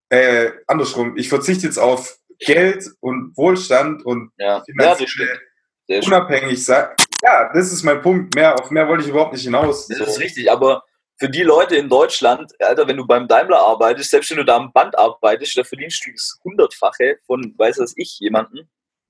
[0.08, 5.40] Äh, andersrum, ich verzichte jetzt auf Geld und Wohlstand und Ja, ja finanzielle
[5.88, 6.88] unabhängig sein.
[7.22, 8.34] Ja, das ist mein Punkt.
[8.34, 9.86] Mehr, auf mehr wollte ich überhaupt nicht hinaus.
[9.88, 10.84] Das ist richtig, aber
[11.18, 14.56] für die Leute in Deutschland, Alter, wenn du beim Daimler arbeitest, selbst wenn du da
[14.56, 18.68] am Band arbeitest, da verdienst du das Hundertfache von, weiß was ich, jemanden.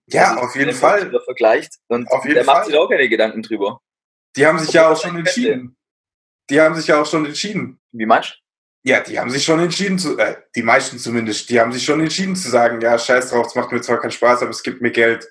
[0.08, 1.10] Ja, auf jeden Fall.
[1.10, 1.74] da vergleicht.
[1.88, 2.66] Und Auf jeden der macht Fall.
[2.66, 3.80] sich auch keine Gedanken drüber.
[4.36, 5.76] Die haben sich Obwohl ja auch schon entschieden.
[6.48, 7.80] Die haben sich ja auch schon entschieden.
[7.90, 8.34] Wie meinst du?
[8.88, 11.98] Ja, die haben sich schon entschieden zu, äh, die meisten zumindest, die haben sich schon
[12.00, 14.80] entschieden zu sagen, ja, scheiß drauf, es macht mir zwar keinen Spaß, aber es gibt
[14.80, 15.26] mir Geld.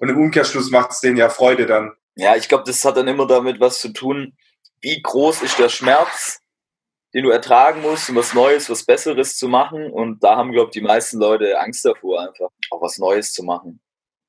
[0.00, 1.92] Und im Umkehrschluss macht es denen ja Freude dann.
[2.16, 4.36] Ja, ich glaube, das hat dann immer damit was zu tun,
[4.80, 6.40] wie groß ist der Schmerz,
[7.14, 9.90] den du ertragen musst, um was Neues, was Besseres zu machen.
[9.90, 13.42] Und da haben, glaube ich, die meisten Leute Angst davor, einfach auch was Neues zu
[13.42, 13.80] machen.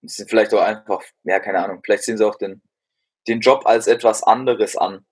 [0.02, 2.62] Und sind vielleicht auch einfach, ja, keine Ahnung, vielleicht sehen sie auch den,
[3.28, 5.06] den Job als etwas anderes an.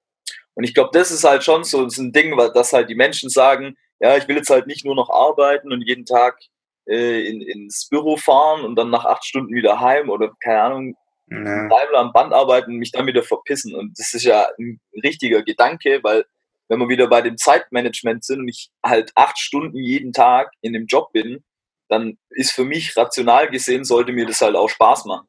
[0.54, 3.76] Und ich glaube, das ist halt schon so, ein Ding, dass halt die Menschen sagen,
[4.00, 6.40] ja, ich will jetzt halt nicht nur noch arbeiten und jeden Tag
[6.88, 10.96] äh, in, ins Büro fahren und dann nach acht Stunden wieder heim oder keine Ahnung,
[11.30, 11.68] Ja.
[11.68, 13.76] Daimler am Band arbeiten und mich dann wieder verpissen.
[13.76, 16.26] Und das ist ja ein richtiger Gedanke, weil
[16.68, 20.74] wenn wir wieder bei dem Zeitmanagement sind und ich halt acht Stunden jeden Tag in
[20.74, 21.44] dem Job bin,
[21.88, 25.28] dann ist für mich rational gesehen, sollte mir das halt auch Spaß machen.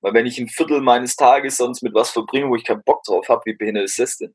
[0.00, 3.02] Weil wenn ich ein Viertel meines Tages sonst mit was verbringe, wo ich keinen Bock
[3.04, 4.34] drauf habe, wie behindert ist das denn?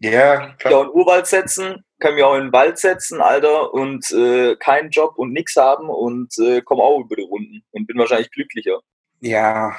[0.00, 0.74] Ja, Ich kann klar.
[0.74, 4.56] auch in den Urwald setzen, kann mich auch in den Wald setzen, Alter, und äh,
[4.56, 8.30] keinen Job und nix haben und äh, komme auch über die Runden und bin wahrscheinlich
[8.30, 8.80] glücklicher.
[9.20, 9.76] Ja.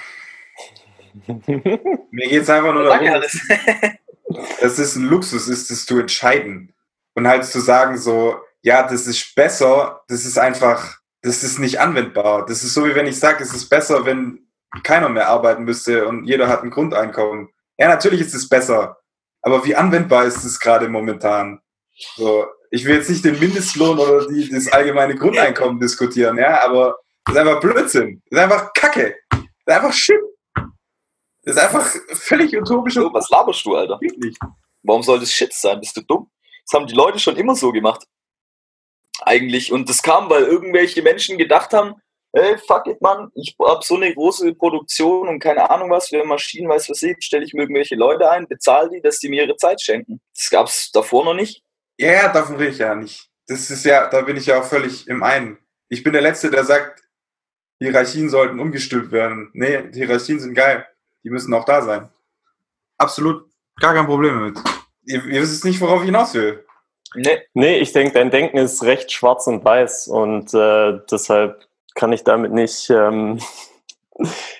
[1.25, 3.39] Mir geht es einfach nur darum, Hannes.
[4.61, 6.73] dass es ein Luxus ist, das zu entscheiden.
[7.15, 11.79] Und halt zu sagen, so, ja, das ist besser, das ist einfach, das ist nicht
[11.79, 12.45] anwendbar.
[12.45, 14.47] Das ist so, wie wenn ich sage, es ist besser, wenn
[14.83, 17.49] keiner mehr arbeiten müsste und jeder hat ein Grundeinkommen.
[17.77, 18.97] Ja, natürlich ist es besser.
[19.41, 21.61] Aber wie anwendbar ist es gerade momentan?
[22.15, 26.97] So, ich will jetzt nicht den Mindestlohn oder die, das allgemeine Grundeinkommen diskutieren, ja, aber
[27.25, 28.21] das ist einfach Blödsinn.
[28.29, 29.15] Das ist einfach Kacke.
[29.29, 30.21] Das ist einfach Shit.
[31.43, 33.99] Das ist einfach völlig utopisch So, was laberst du, Alter?
[34.01, 34.37] wirklich.
[34.83, 35.79] Warum soll das Shit sein?
[35.79, 36.29] Bist du dumm?
[36.65, 38.05] Das haben die Leute schon immer so gemacht.
[39.21, 39.71] Eigentlich.
[39.71, 41.95] Und das kam, weil irgendwelche Menschen gedacht haben,
[42.33, 46.23] hey, fuck it, Mann, ich hab so eine große Produktion und keine Ahnung was, für
[46.23, 49.45] Maschinen, weiß was ich, stelle ich mir irgendwelche Leute ein, bezahle die, dass die mir
[49.45, 50.21] ihre Zeit schenken.
[50.35, 51.63] Das gab's davor noch nicht.
[51.97, 53.29] Ja, ja, davon rede ich ja nicht.
[53.47, 55.57] Das ist ja, da bin ich ja auch völlig im einen.
[55.89, 57.01] Ich bin der Letzte, der sagt,
[57.79, 59.49] Hierarchien sollten umgestülpt werden.
[59.53, 60.85] Nee, Hierarchien sind geil.
[61.23, 62.09] Die müssen auch da sein.
[62.97, 63.45] Absolut
[63.79, 64.59] gar kein Problem damit.
[65.03, 66.65] Ihr, ihr wisst nicht, worauf ich hinaus will.
[67.15, 67.39] Nee.
[67.53, 72.23] Nee, ich denke, dein Denken ist recht schwarz und weiß und äh, deshalb kann ich
[72.23, 72.89] damit nicht.
[72.89, 73.39] Ähm,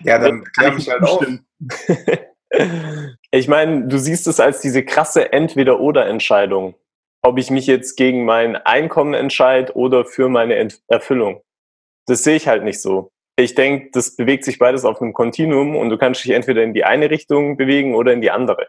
[0.03, 1.25] Ja, dann klär mich halt auf.
[3.31, 6.75] ich meine, du siehst es als diese krasse Entweder-Oder-Entscheidung.
[7.21, 11.41] Ob ich mich jetzt gegen mein Einkommen entscheide oder für meine Ent Erfüllung.
[12.09, 13.11] Das sehe ich halt nicht so.
[13.35, 16.73] Ich denke, das bewegt sich beides auf einem Kontinuum und du kannst dich entweder in
[16.73, 18.67] die eine Richtung bewegen oder in die andere.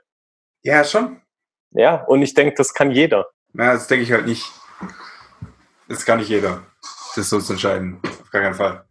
[0.63, 1.23] Ja, schon.
[1.71, 3.31] Ja, und ich denke, das kann jeder.
[3.55, 4.45] Na, das denke ich halt nicht.
[5.89, 6.67] Das kann nicht jeder.
[7.17, 7.99] Das so zu entscheiden.
[8.05, 8.85] Auf gar keinen Fall.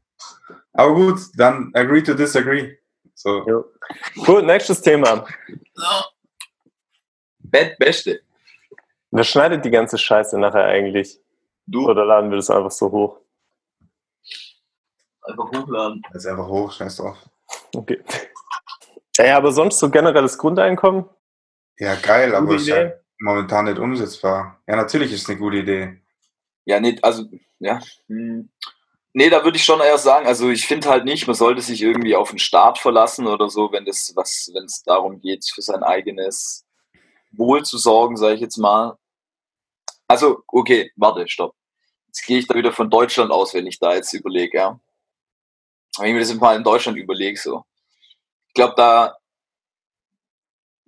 [0.73, 2.75] Aber gut, dann agree to disagree.
[3.13, 3.45] So.
[3.47, 3.63] Ja.
[4.25, 5.27] Gut, nächstes Thema.
[7.37, 8.21] Bett Beste.
[9.11, 11.19] Wer schneidet die ganze Scheiße nachher eigentlich?
[11.67, 13.19] Du Oder laden wir das einfach so hoch?
[15.30, 16.01] Einfach hochladen.
[16.13, 17.17] Jetzt einfach hoch, scheiß drauf.
[17.75, 18.01] Okay.
[19.17, 21.05] Ja, aber sonst so generelles Grundeinkommen?
[21.77, 24.61] Ja, geil, aber ist halt momentan nicht umsetzbar.
[24.67, 26.01] Ja, natürlich ist es eine gute Idee.
[26.65, 27.25] Ja, nee, also,
[27.59, 27.82] ja.
[28.07, 28.49] hm.
[29.13, 31.82] Nee, da würde ich schon eher sagen, also ich finde halt nicht, man sollte sich
[31.82, 35.63] irgendwie auf den Staat verlassen oder so, wenn das was, wenn es darum geht, für
[35.63, 36.63] sein eigenes
[37.32, 38.97] Wohl zu sorgen, sage ich jetzt mal.
[40.07, 41.55] Also, okay, warte, stopp.
[42.07, 44.80] jetzt gehe ich da wieder von Deutschland aus, wenn ich da jetzt überlege, ja.
[45.99, 47.63] Wenn ich mir das mal in Deutschland überlege, so.
[48.47, 49.17] Ich glaube, da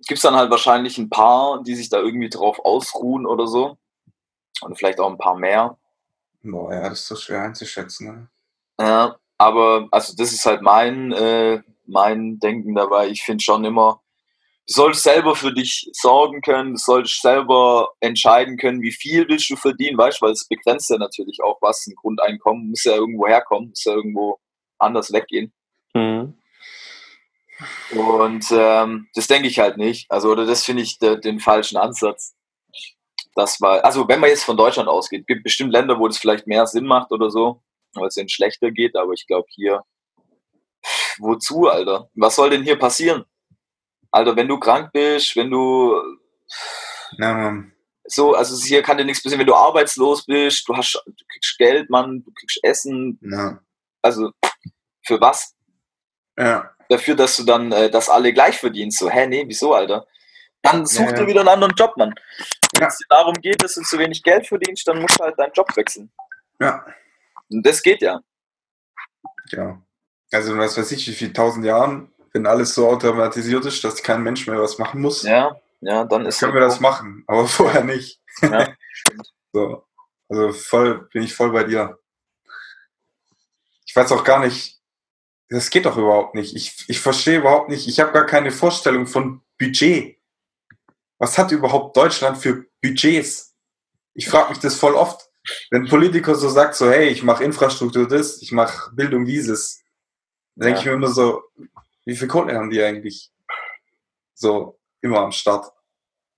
[0.06, 3.78] gibt es dann halt wahrscheinlich ein paar, die sich da irgendwie drauf ausruhen oder so.
[4.62, 5.78] Und vielleicht auch ein paar mehr.
[6.42, 8.06] Boah, ja, das ist so schwer einzuschätzen.
[8.06, 8.28] Ne?
[8.80, 13.08] Ja, aber also das ist halt mein, äh, mein Denken dabei.
[13.08, 14.00] Ich finde schon immer,
[14.66, 19.50] du solltest selber für dich sorgen können, du solltest selber entscheiden können, wie viel willst
[19.50, 21.86] du verdienen, weißt du, weil es begrenzt ja natürlich auch was.
[21.86, 24.38] Ein Grundeinkommen muss ja irgendwo herkommen, muss ja irgendwo
[24.82, 25.52] anders weggehen.
[25.94, 26.34] Mhm.
[27.90, 30.10] Und ähm, das denke ich halt nicht.
[30.10, 32.34] Also, oder das finde ich de, den falschen Ansatz.
[33.34, 36.46] Das war, also wenn man jetzt von Deutschland ausgeht, gibt bestimmt Länder, wo das vielleicht
[36.46, 37.62] mehr Sinn macht oder so,
[37.94, 39.82] weil es denen schlechter geht, aber ich glaube hier,
[41.18, 42.10] wozu, Alter?
[42.14, 43.24] Was soll denn hier passieren?
[44.10, 45.94] Alter, wenn du krank bist, wenn du
[47.18, 47.72] Ja, Mann.
[48.04, 51.56] so, also hier kann dir nichts passieren, wenn du arbeitslos bist, du hast, du kriegst
[51.58, 53.60] Geld, Mann, du kriegst Essen, Ja.
[54.02, 54.30] Also
[55.06, 55.54] für was?
[56.38, 56.70] Ja.
[56.88, 58.98] dafür, dass du dann äh, das alle gleich verdienst.
[58.98, 60.06] So, hä, nee, wieso, Alter?
[60.62, 61.26] Dann such Ja, dir ja.
[61.28, 62.14] wieder einen anderen Job, Mann.
[62.72, 65.38] Wenn es dir darum geht, dass du zu wenig Geld verdienst, dann musst du halt
[65.38, 66.10] deinen Job wechseln.
[66.60, 66.84] Ja.
[67.50, 68.20] Und das geht ja.
[69.50, 69.80] Ja.
[70.32, 74.22] Also, was weiß ich, wie viel tausend Jahren, wenn alles so automatisiert ist, dass kein
[74.22, 77.84] Mensch mehr was machen muss, Ja, ja, dann ist können wir das machen, aber vorher
[77.84, 78.20] nicht.
[78.40, 79.32] Ja, stimmt.
[79.52, 79.84] So.
[80.28, 81.98] Also voll, bin ich voll bei dir.
[83.92, 84.80] Ich weiß auch gar nicht,
[85.50, 86.56] das geht doch überhaupt nicht.
[86.56, 90.18] Ich, ich verstehe überhaupt nicht, ich habe gar keine Vorstellung von Budget.
[91.18, 93.54] Was hat überhaupt Deutschland für Budgets?
[94.14, 95.28] Ich frage mich das voll oft.
[95.70, 99.82] Wenn ein Politiker so sagt, so, hey, ich mache Infrastruktur das, ich mache Bildung dieses,
[100.54, 100.80] dann denke Ja.
[100.80, 101.42] ich mir immer so,
[102.06, 103.30] wie viel Kohle haben die eigentlich?
[104.32, 105.70] So, immer am Start.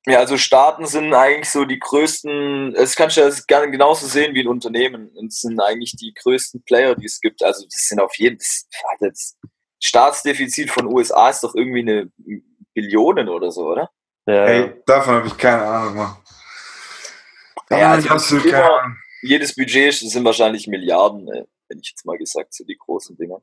[0.06, 4.34] Ja, also Staaten sind eigentlich so die größten, das kannst du ja gerne genauso sehen
[4.34, 5.08] wie ein Unternehmen.
[5.16, 7.42] Und es sind eigentlich die größten Player, die es gibt.
[7.42, 9.36] Also das sind auf jeden Fall das
[9.82, 12.10] Staatsdefizit von USA ist doch irgendwie eine
[12.74, 13.90] Billionen oder so, oder?
[14.26, 16.16] Ja, Hey, davon habe ich keine Ahnung, Mann.
[17.70, 18.96] Ja, hab also ich absolut immer- keine Ahnung.
[19.22, 23.40] Jedes Budget sind wahrscheinlich Milliarden, äh, hätte ich jetzt mal gesagt, so die großen Dinger.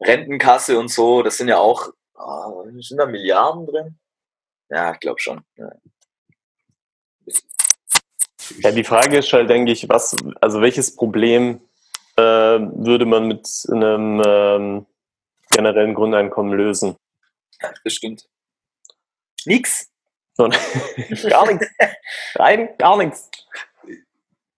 [0.00, 3.98] Rentenkasse und so, das sind ja auch, ah, sind da Milliarden drin?
[4.72, 5.44] Ja, ich glaube schon.
[5.56, 5.70] Ja.
[8.58, 11.60] Ja, die Frage ist halt, denke ich, was, also welches Problem
[12.16, 14.86] äh, würde man mit einem ähm,
[15.50, 16.96] generellen Grundeinkommen lösen?
[17.62, 18.26] ja, das stimmt.
[19.44, 19.88] Nix.
[20.34, 20.48] So,
[21.28, 21.66] gar nichts.
[22.36, 23.30] Rein, gar nichts.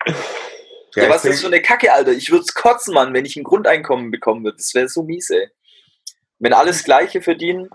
[0.07, 2.13] Ja, ich was ist das für eine Kacke, Alter?
[2.13, 4.59] Ich würde es kotzen, Mann, wenn ich ein Grundeinkommen bekommen würde.
[4.59, 5.49] Das wäre so mies, ey.
[6.39, 7.69] Wenn alles Gleiche verdienen,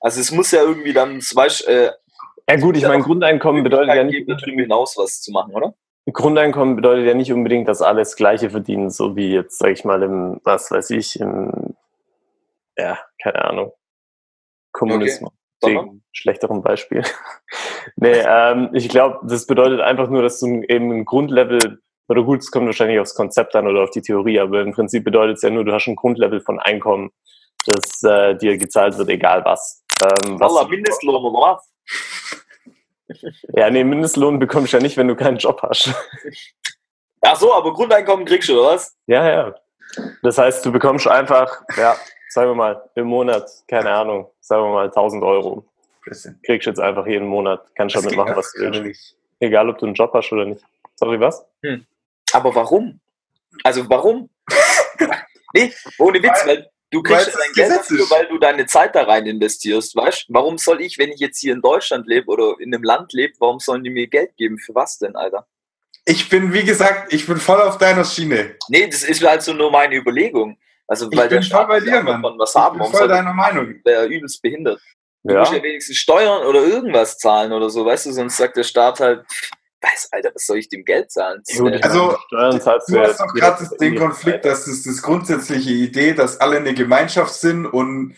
[0.00, 1.90] also es muss ja irgendwie dann, zum Beispiel, äh,
[2.48, 5.74] Ja gut, ich meine, Grundeinkommen bedeutet ja nicht unbedingt, hinaus was zu machen, oder?
[6.12, 10.02] Grundeinkommen bedeutet ja nicht unbedingt, dass alles Gleiche verdienen, so wie jetzt, sag ich mal,
[10.02, 11.74] im, was weiß ich, im,
[12.76, 13.72] ja, keine Ahnung,
[14.72, 15.32] Kommunismus.
[15.60, 15.86] Sondern?
[15.86, 17.02] Wegen schlechterem Beispiel.
[17.96, 22.40] nee, ähm, ich glaube, das bedeutet einfach nur, dass du eben ein Grundlevel, oder gut,
[22.40, 25.42] es kommt wahrscheinlich aufs Konzept an oder auf die Theorie, aber im Prinzip bedeutet es
[25.42, 27.10] ja nur, du hast ein Grundlevel von Einkommen,
[27.66, 29.84] das äh, dir gezahlt wird, egal was.
[30.02, 31.72] Ähm, was Allah, Mindestlohn oder was?
[33.54, 35.92] ja, nee, Mindestlohn bekommst du ja nicht, wenn du keinen Job hast.
[37.20, 38.96] Ach so, aber Grundeinkommen kriegst du, oder was?
[39.06, 39.54] ja, ja.
[40.22, 41.96] Das heißt, du bekommst einfach, ja,
[42.28, 45.64] sagen wir mal, im Monat, keine Ahnung, sagen wir mal 1000 Euro.
[46.44, 48.82] Kriegst jetzt einfach jeden Monat, kannst damit machen, was du willst.
[48.82, 49.16] nicht.
[49.40, 50.62] Egal, ob du einen Job hast oder nicht.
[50.96, 51.44] Sorry, was?
[52.32, 53.00] Aber warum?
[53.64, 54.28] Also warum?
[55.54, 59.02] nee, ohne Witz, weil du kriegst dein Geld Gesetz dafür, weil du deine Zeit da
[59.04, 60.34] rein investierst, weißt du?
[60.34, 63.34] Warum soll ich, wenn ich jetzt hier in Deutschland lebe oder in einem Land lebe,
[63.40, 64.58] warum sollen die mir Geld geben?
[64.58, 65.46] Für was denn, Alter?
[66.04, 68.56] Ich bin, wie gesagt, ich bin voll auf deiner Schiene.
[68.68, 70.58] Nee, das ist halt so nur meine Überlegung.
[70.86, 72.22] Also, Ich weil der bin voll bei dir, Mann.
[72.22, 73.74] Von was Ich haben, bin warum voll deiner Meinung.
[73.84, 74.80] der übelst behindert?
[75.22, 75.40] Du Ja.
[75.40, 78.12] musst ja wenigstens Steuern oder irgendwas zahlen oder so, weißt du?
[78.12, 79.50] Sonst sagt der Staat halt, pff,
[79.80, 81.42] weiß, Alter, was soll ich dem Geld zahlen?
[81.46, 86.14] Das, Also, Steuern zahlst Du hast doch gerade den Konflikt, dass das das grundsätzliche Idee,
[86.14, 88.16] dass alle eine Gemeinschaft sind und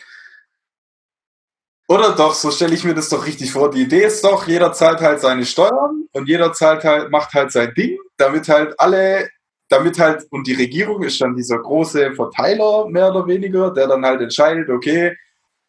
[1.91, 3.69] oder doch, so stelle ich mir das doch richtig vor.
[3.69, 7.51] Die Idee ist doch, jeder zahlt halt seine Steuern und jeder zahlt halt, macht halt
[7.51, 9.29] sein Ding, damit halt alle,
[9.69, 14.07] damit halt, und die Regierung ist dann dieser große Verteiler, mehr oder weniger, der dann
[14.07, 15.17] halt entscheidet, okay,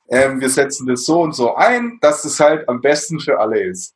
[0.09, 3.59] ähm, wir setzen das so und so ein, dass es halt am besten für alle
[3.59, 3.95] ist.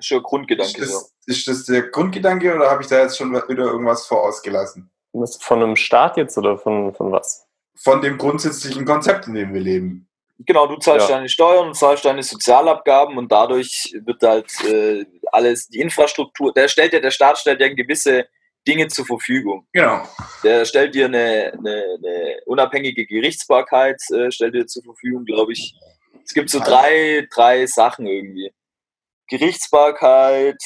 [0.00, 0.98] Ist Ist Grundgedanke so.
[0.98, 4.90] das, ist das der Grundgedanke oder habe ich da jetzt schon wieder irgendwas vorausgelassen?
[5.40, 7.46] Von einem Staat jetzt oder von, von was?
[7.76, 10.06] Von dem grundsätzlichen Konzept, in dem wir leben.
[10.46, 11.16] Genau, du zahlst Ja.
[11.16, 16.68] deine Steuern und zahlst deine Sozialabgaben und dadurch wird halt äh, alles, die Infrastruktur, der
[16.68, 18.26] stellt ja, der Staat stellt ja gewisse
[18.66, 19.66] Dinge zur Verfügung.
[19.72, 20.02] Genau.
[20.42, 25.74] Der stellt dir eine, eine, eine unabhängige Gerichtsbarkeit, äh, stellt dir zur Verfügung, glaube ich.
[26.24, 28.52] Es gibt so drei, drei Sachen irgendwie.
[29.30, 30.60] Gerichtsbarkeit,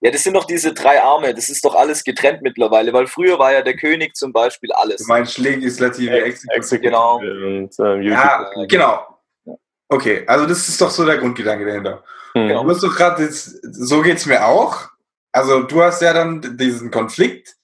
[0.00, 3.38] ja, das sind doch diese drei Arme, das ist doch alles getrennt mittlerweile, weil früher
[3.38, 5.00] war ja der König zum Beispiel alles.
[5.00, 6.56] Du meinst Legislative, Exekutive.
[6.56, 7.16] Exekutive Genau.
[7.16, 9.06] und ähm, Ja, genau.
[9.88, 12.04] Okay, also das ist doch so der Grundgedanke dahinter.
[12.34, 12.48] Hm.
[12.48, 12.64] Genau.
[12.64, 14.88] Du hast doch gerade, so geht's mir auch.
[15.32, 17.56] Also du hast ja dann diesen Konflikt,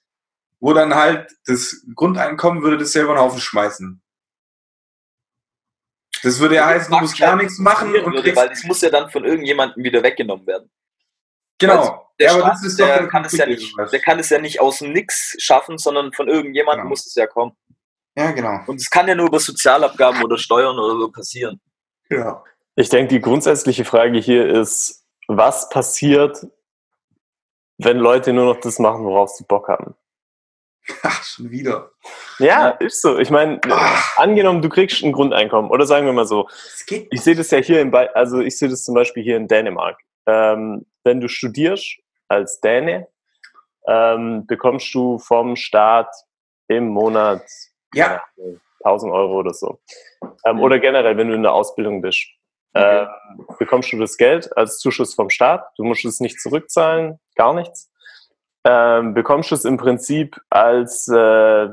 [0.59, 4.01] wo dann halt das Grundeinkommen würde das selber einen Haufen schmeißen.
[6.23, 8.81] Das würde ja heißen, du musst gar nichts machen und würde, kriegst, weil das muss
[8.81, 10.69] ja dann von irgendjemandem wieder weggenommen werden.
[11.59, 12.07] genau.
[12.19, 14.77] Der ja, Staat, der der kann es ja nicht, der kann es ja nicht aus
[14.77, 16.89] dem Nix schaffen, sondern von irgendjemandem Genau.
[16.89, 17.53] muss es ja kommen.
[18.15, 18.59] Ja, genau.
[18.67, 21.59] Und es kann ja nur über Sozialabgaben oder Steuern oder so passieren.
[22.09, 22.43] Ja.
[22.75, 26.45] Ich denke, die grundsätzliche Frage hier ist, was passiert,
[27.77, 29.95] wenn Leute nur noch das machen, worauf sie Bock haben?
[31.03, 31.91] Ach, schon wieder.
[32.39, 33.17] Ja, ist so.
[33.19, 33.59] Ich meine,
[34.17, 36.47] angenommen, du kriegst ein Grundeinkommen oder sagen wir mal so,
[36.87, 39.47] ich sehe das ja hier in, Be also ich sehe das zum Beispiel hier in
[39.47, 39.99] Dänemark.
[40.25, 43.07] Ähm, wenn du studierst als Däne,
[43.87, 46.09] ähm, bekommst du vom Staat
[46.67, 47.43] im Monat
[47.93, 48.23] Ja,
[48.83, 49.79] 1000 Euro oder so.
[50.45, 50.63] Ähm, Mhm.
[50.63, 52.27] Oder generell, wenn du in der Ausbildung bist,
[52.73, 53.07] ähm,
[53.59, 55.65] bekommst du das Geld als Zuschuss vom Staat.
[55.77, 57.90] Du musst es nicht zurückzahlen, gar nichts.
[58.63, 61.69] Ähm, bekommst es im Prinzip als äh,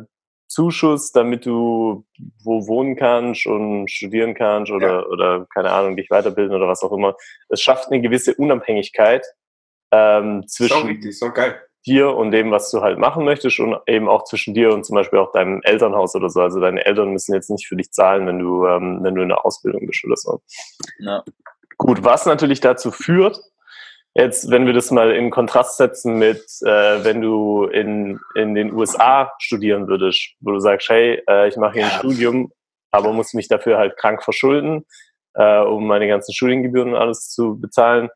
[0.49, 2.07] Zuschuss, damit du
[2.43, 6.93] wo wohnen kannst und studieren kannst oder, oder keine Ahnung, dich weiterbilden oder was auch
[6.93, 7.15] immer.
[7.51, 9.27] Es schafft eine gewisse Unabhängigkeit
[9.93, 10.99] ähm, zwischen
[11.35, 11.61] geil.
[11.87, 14.95] dir und dem, was du halt machen möchtest und eben auch zwischen dir und zum
[14.95, 16.41] Beispiel auch deinem Elternhaus oder so.
[16.41, 19.29] Also deine Eltern müssen jetzt nicht für dich zahlen, wenn du, ähm, wenn du in
[19.29, 20.41] der Ausbildung bist oder so.
[20.99, 21.23] Ja.
[21.77, 23.41] Gut, was natürlich dazu führt,
[24.15, 28.73] jetzt, wenn wir das mal in Kontrast setzen mit, äh, wenn du in, in den
[28.73, 31.99] USA studieren würdest, wo du sagst, hey, äh, ich mache hier ein Ja.
[31.99, 32.53] Studium,
[32.91, 34.85] aber muss mich dafür halt krank verschulden,
[35.35, 38.09] äh, um meine ganzen Studiengebühren und alles zu bezahlen.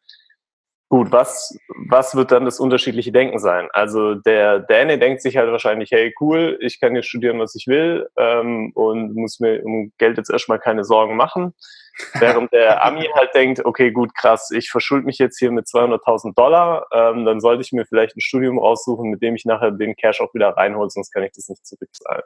[0.92, 1.56] Gut, was,
[1.88, 3.66] was wird dann das unterschiedliche Denken sein?
[3.72, 7.66] Also der Däne denkt sich halt wahrscheinlich, hey, cool, ich kann hier studieren, was ich
[7.66, 11.54] will ähm, und muss mir um Geld jetzt erstmal keine Sorgen machen.
[12.20, 16.34] Während der Ami halt denkt, okay, gut, krass, ich verschulde mich jetzt hier mit 200.000
[16.34, 19.96] Dollar, ähm, dann sollte ich mir vielleicht ein Studium raussuchen, mit dem ich nachher den
[19.96, 22.24] Cash auch wieder reinhole, sonst kann ich das nicht zurückzahlen.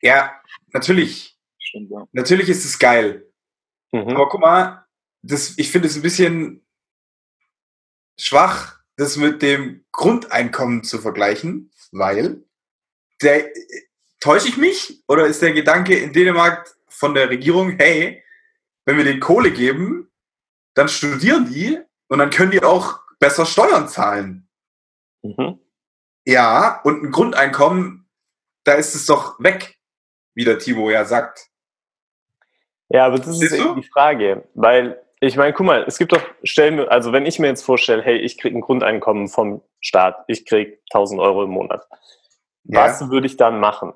[0.00, 0.30] Ja,
[0.72, 1.36] natürlich.
[1.58, 2.06] Stimmt, ja.
[2.12, 3.26] Natürlich ist es geil.
[3.90, 4.10] Mhm.
[4.10, 4.84] Aber guck mal,
[5.22, 6.62] das, ich finde es ein bisschen
[8.18, 12.44] schwach, das mit dem Grundeinkommen zu vergleichen, weil
[13.22, 13.50] der
[14.20, 18.22] täusche ich mich oder ist der Gedanke in Dänemark von der Regierung, hey,
[18.84, 20.10] wenn wir den Kohle geben,
[20.74, 24.48] dann studieren die und dann können die auch besser Steuern zahlen.
[25.22, 25.58] Mhm.
[26.24, 28.08] Ja, und ein Grundeinkommen,
[28.64, 29.76] da ist es doch weg,
[30.34, 31.48] wie der Timo ja sagt.
[32.88, 36.12] Ja, aber das ist Siehst eben die Frage, weil ich meine, guck mal, es gibt
[36.12, 40.16] doch Stellen, also wenn ich mir jetzt vorstelle, hey, ich kriege ein Grundeinkommen vom Staat,
[40.26, 41.86] ich kriege 1000 Euro im Monat,
[42.64, 42.84] Ja.
[42.84, 43.92] was würde ich dann machen?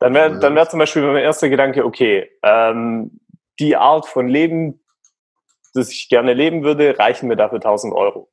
[0.00, 3.20] Dann wäre dann wär zum Beispiel mein erster Gedanke, okay, ähm,
[3.60, 4.84] die Art von Leben,
[5.74, 8.32] das ich gerne leben würde, reichen mir dafür 1000 Euro?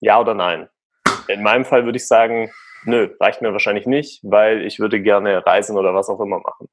[0.00, 0.68] Ja oder nein?
[1.28, 2.50] In meinem Fall würde ich sagen,
[2.84, 6.68] nö, reicht mir wahrscheinlich nicht, weil ich würde gerne reisen oder was auch immer machen.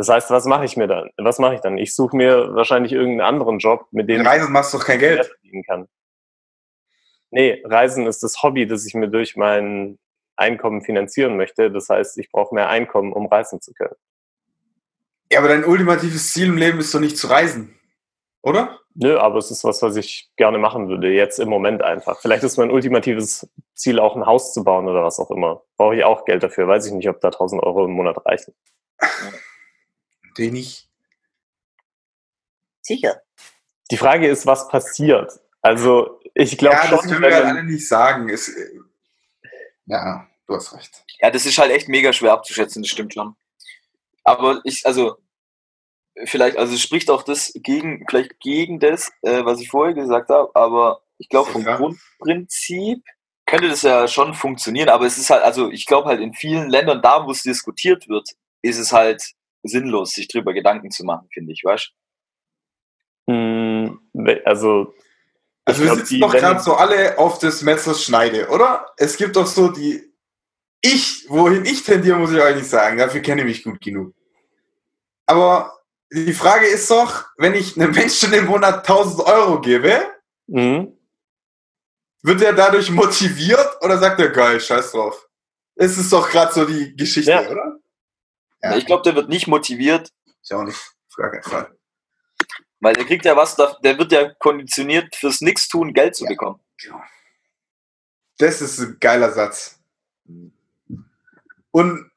[0.00, 1.10] Das heißt, was mache ich mir dann?
[1.18, 1.76] Was mache ich dann?
[1.76, 5.26] Ich suche mir wahrscheinlich irgendeinen anderen Job, mit dem Reisen machst du doch kein Geld.
[5.26, 5.88] verdienen kann.
[7.30, 9.98] Nee, Reisen ist das Hobby, das ich mir durch mein
[10.36, 11.70] Einkommen finanzieren möchte.
[11.70, 13.94] Das heißt, ich brauche mehr Einkommen, um reisen zu können.
[15.30, 17.78] Ja, aber dein ultimatives Ziel im Leben ist doch nicht zu reisen.
[18.40, 18.80] Oder?
[18.94, 22.22] Nö, aber es ist was, was ich gerne machen würde, jetzt im Moment einfach.
[22.22, 25.60] Vielleicht ist mein ultimatives Ziel auch ein Haus zu bauen oder was auch immer.
[25.76, 26.68] Brauche ich auch Geld dafür.
[26.68, 28.54] Weiß ich nicht, ob da 1000 Euro im Monat reichen.
[30.40, 30.88] Den nicht.
[32.80, 33.20] Sicher.
[33.90, 35.38] Die Frage ist, was passiert?
[35.60, 38.30] Also, ich glaube Ja, das können wir wenn halt alle nicht sagen.
[38.30, 38.78] Es, äh,
[39.84, 41.04] ja, du hast recht.
[41.20, 43.36] Ja, das ist halt echt mega schwer abzuschätzen, das stimmt schon.
[44.24, 45.18] Aber ich, also,
[46.24, 50.30] vielleicht, also es spricht auch das gegen, vielleicht gegen das, äh, was ich vorher gesagt
[50.30, 51.76] habe, aber ich glaube vom Ja.
[51.76, 53.04] Grundprinzip
[53.44, 56.70] könnte das ja schon funktionieren, aber es ist halt, also ich glaube halt in vielen
[56.70, 58.30] Ländern, da wo es diskutiert wird,
[58.62, 61.92] ist es halt sinnlos, sich drüber Gedanken zu machen, finde ich, weißt
[63.26, 64.94] we- also,
[65.64, 68.86] Also Ich wir sitzen doch gerade so alle auf des Messers Schneide, oder?
[68.96, 70.02] Es gibt doch so die.
[70.82, 72.96] Ich, wohin ich tendiere, muss ich euch nicht sagen.
[72.98, 74.14] Dafür kenne ich mich gut genug.
[75.26, 75.78] Aber
[76.10, 80.00] die Frage ist doch, wenn ich einem Menschen im Monat 1000 Euro gebe,
[80.48, 80.98] mhm.
[82.22, 85.28] wird er dadurch motiviert oder sagt er, geil, scheiß drauf?
[85.76, 87.48] Es ist doch gerade so die Geschichte, Ja.
[87.48, 87.78] oder?
[88.76, 90.78] Ich glaube, der wird nicht motiviert, Ist ja auch nicht.
[91.08, 91.76] Auf gar keinen Fall.
[92.80, 96.30] weil der kriegt ja was, der wird ja konditioniert, fürs Nichtstun Geld zu Ja.
[96.30, 96.60] bekommen.
[98.38, 99.78] Das ist ein geiler Satz.
[101.70, 102.10] Und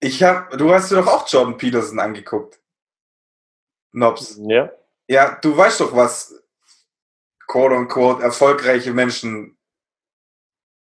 [0.00, 2.60] ich habe, du hast dir doch auch Jordan Peterson angeguckt.
[3.92, 4.38] Nobs.
[4.42, 4.70] Ja.
[5.08, 6.34] Ja, du weißt doch, was
[7.46, 9.56] quote unquote erfolgreiche Menschen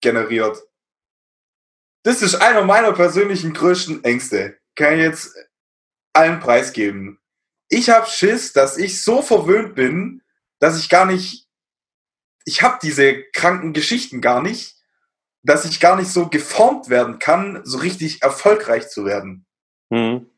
[0.00, 0.62] generiert.
[2.02, 4.58] Das ist einer meiner persönlichen größten Ängste.
[4.74, 5.36] Kann ich jetzt
[6.12, 7.18] allen preisgeben.
[7.68, 10.22] Ich habe Schiss, dass ich so verwöhnt bin,
[10.58, 11.46] dass ich gar nicht,
[12.44, 14.76] ich habe diese kranken Geschichten gar nicht,
[15.42, 19.46] dass ich gar nicht so geformt werden kann, so richtig erfolgreich zu werden.
[19.90, 20.30] Mhm.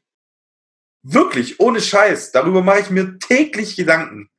[1.02, 2.32] Wirklich, ohne Scheiß.
[2.32, 4.30] Darüber mache ich mir täglich Gedanken.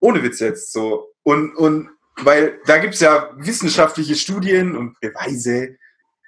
[0.00, 1.14] Ohne Witz jetzt so.
[1.22, 5.76] Und, und weil da gibt's ja wissenschaftliche Studien und Beweise,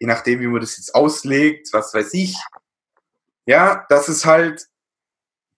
[0.01, 2.37] je nachdem, wie man das jetzt auslegt, was weiß ich.
[3.47, 4.67] Ja, das ist halt,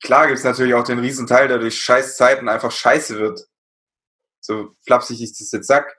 [0.02, 3.46] klar gibt's natürlich auch den Riesenteil, der durch Scheißzeiten einfach scheiße wird.
[4.40, 5.98] So flapsig ich das jetzt sag.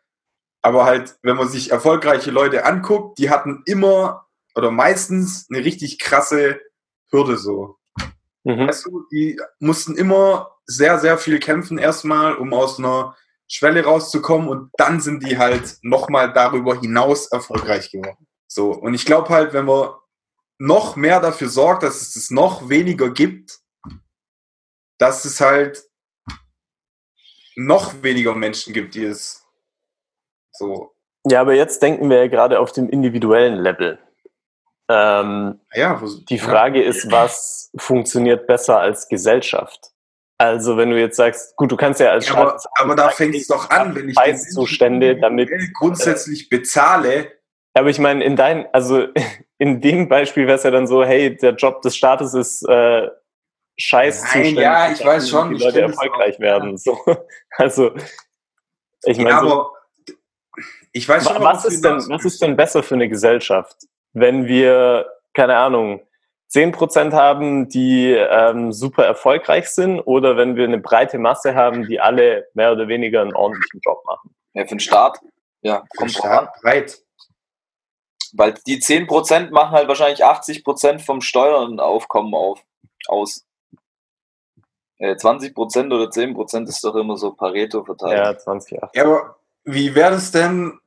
[0.61, 5.99] Aber halt, wenn man sich erfolgreiche Leute anguckt, die hatten immer oder meistens eine richtig
[5.99, 6.59] krasse
[7.11, 7.77] Hürde so.
[8.43, 8.67] Mhm.
[8.67, 13.15] Weißt du, die mussten immer sehr, sehr viel kämpfen erstmal, um aus einer
[13.47, 18.27] Schwelle rauszukommen und dann sind die halt nochmal darüber hinaus erfolgreich geworden.
[18.47, 19.89] So, und ich glaube halt, wenn man
[20.57, 23.59] noch mehr dafür sorgt, dass es das noch weniger gibt,
[24.97, 25.83] dass es halt
[27.55, 29.45] noch weniger Menschen gibt, die es
[30.51, 30.93] so,
[31.29, 33.99] Ja, aber jetzt denken wir ja gerade auf dem individuellen Level.
[34.89, 39.91] Ähm, ja, die Frage ist, was funktioniert besser als Gesellschaft?
[40.39, 43.35] Also wenn du jetzt sagst, gut, du kannst ja als Ja, aber, aber da fängt
[43.35, 47.31] es doch an, wenn ich Preiszustände, damit Menschen grundsätzlich bezahle,
[47.73, 49.07] Aber ich meine, in dein, also
[49.57, 53.09] in dem Beispiel wäre es ja dann so, hey, der Job des Staates ist äh,
[53.77, 56.77] scheiß Nein, ja, ich weiß schon, die ich Leute erfolgreich auch, werden.
[56.77, 56.99] So.
[57.57, 57.91] Also
[59.03, 59.71] ich Ja, meine, so, aber
[60.91, 63.75] ich weiß schon, was du ist denn, was ist denn besser für eine Gesellschaft,
[64.13, 66.07] wenn wir, keine Ahnung,
[66.51, 71.99] 10% haben, die ähm, super erfolgreich sind, oder wenn wir eine breite Masse haben, die
[71.99, 74.33] alle mehr oder weniger einen ordentlichen Job machen?
[74.53, 75.19] Ja, für den Staat.
[75.61, 76.29] Ja, kommt an.
[76.31, 76.99] Staat breit.
[78.33, 82.61] Weil die 10% machen halt wahrscheinlich 80% vom Steuernaufkommen auf,
[83.07, 83.45] aus.
[84.99, 88.17] Äh, 20% oder 10% ist doch immer so Pareto verteilt.
[88.17, 90.79] Ja, 20, Ja, aber wie wäre das denn?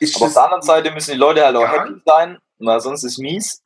[0.00, 1.84] Ist Aber auf der anderen Seite müssen die Leute halt auch Ja.
[1.84, 3.62] happy sein, weil sonst ist mies.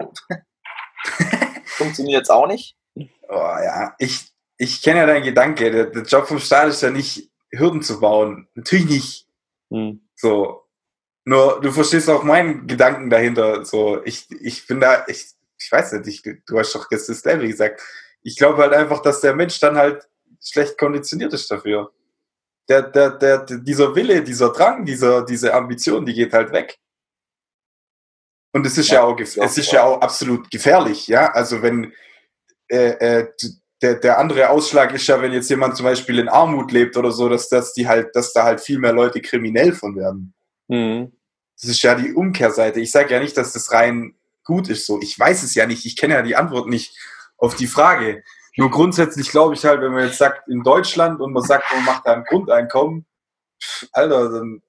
[1.67, 2.77] Funktioniert jetzt auch nicht.
[2.97, 5.71] oh, ja, ich, ich kenne ja deinen Gedanke.
[5.71, 8.49] Der, der Job vom Staat ist ja nicht, Hürden zu bauen.
[8.55, 9.29] Natürlich nicht.
[9.71, 10.01] Hm.
[10.15, 10.65] So.
[11.25, 13.65] Nur, du verstehst auch meinen Gedanken dahinter.
[13.65, 15.27] So, ich, ich bin da, ich,
[15.59, 17.81] ich weiß nicht, ich, du hast doch gestern dasselbe gesagt.
[18.23, 20.09] Ich glaube halt einfach, dass der Mensch dann halt
[20.43, 21.93] schlecht konditioniert ist dafür.
[22.69, 26.79] Der, der, der, dieser Wille, dieser Drang, dieser, diese Ambition, die geht halt weg.
[28.53, 29.85] Und es ist ja, Ja, auch, es ist ja.
[29.85, 31.33] auch absolut gefährlich, ja.
[31.33, 31.93] Also wenn
[32.69, 33.29] äh, äh,
[33.83, 37.11] der, der andere Ausschlag ist ja, wenn jetzt jemand zum Beispiel in Armut lebt oder
[37.11, 40.35] so, dass, dass die halt, dass da halt viel mehr Leute kriminell von werden.
[40.69, 41.13] Hm.
[41.61, 42.81] Das ist ja die Umkehrseite.
[42.81, 45.01] Ich sage ja nicht, dass das rein gut ist so.
[45.01, 45.87] Ich weiß es ja nicht.
[45.87, 46.97] Ich kenne ja die Antwort nicht
[47.37, 48.23] auf die Frage.
[48.57, 51.85] Nur grundsätzlich glaube ich halt, wenn man jetzt sagt, in Deutschland und man sagt, man
[51.85, 53.07] macht da ein Grundeinkommen,
[53.63, 54.63] pff, Alter, dann,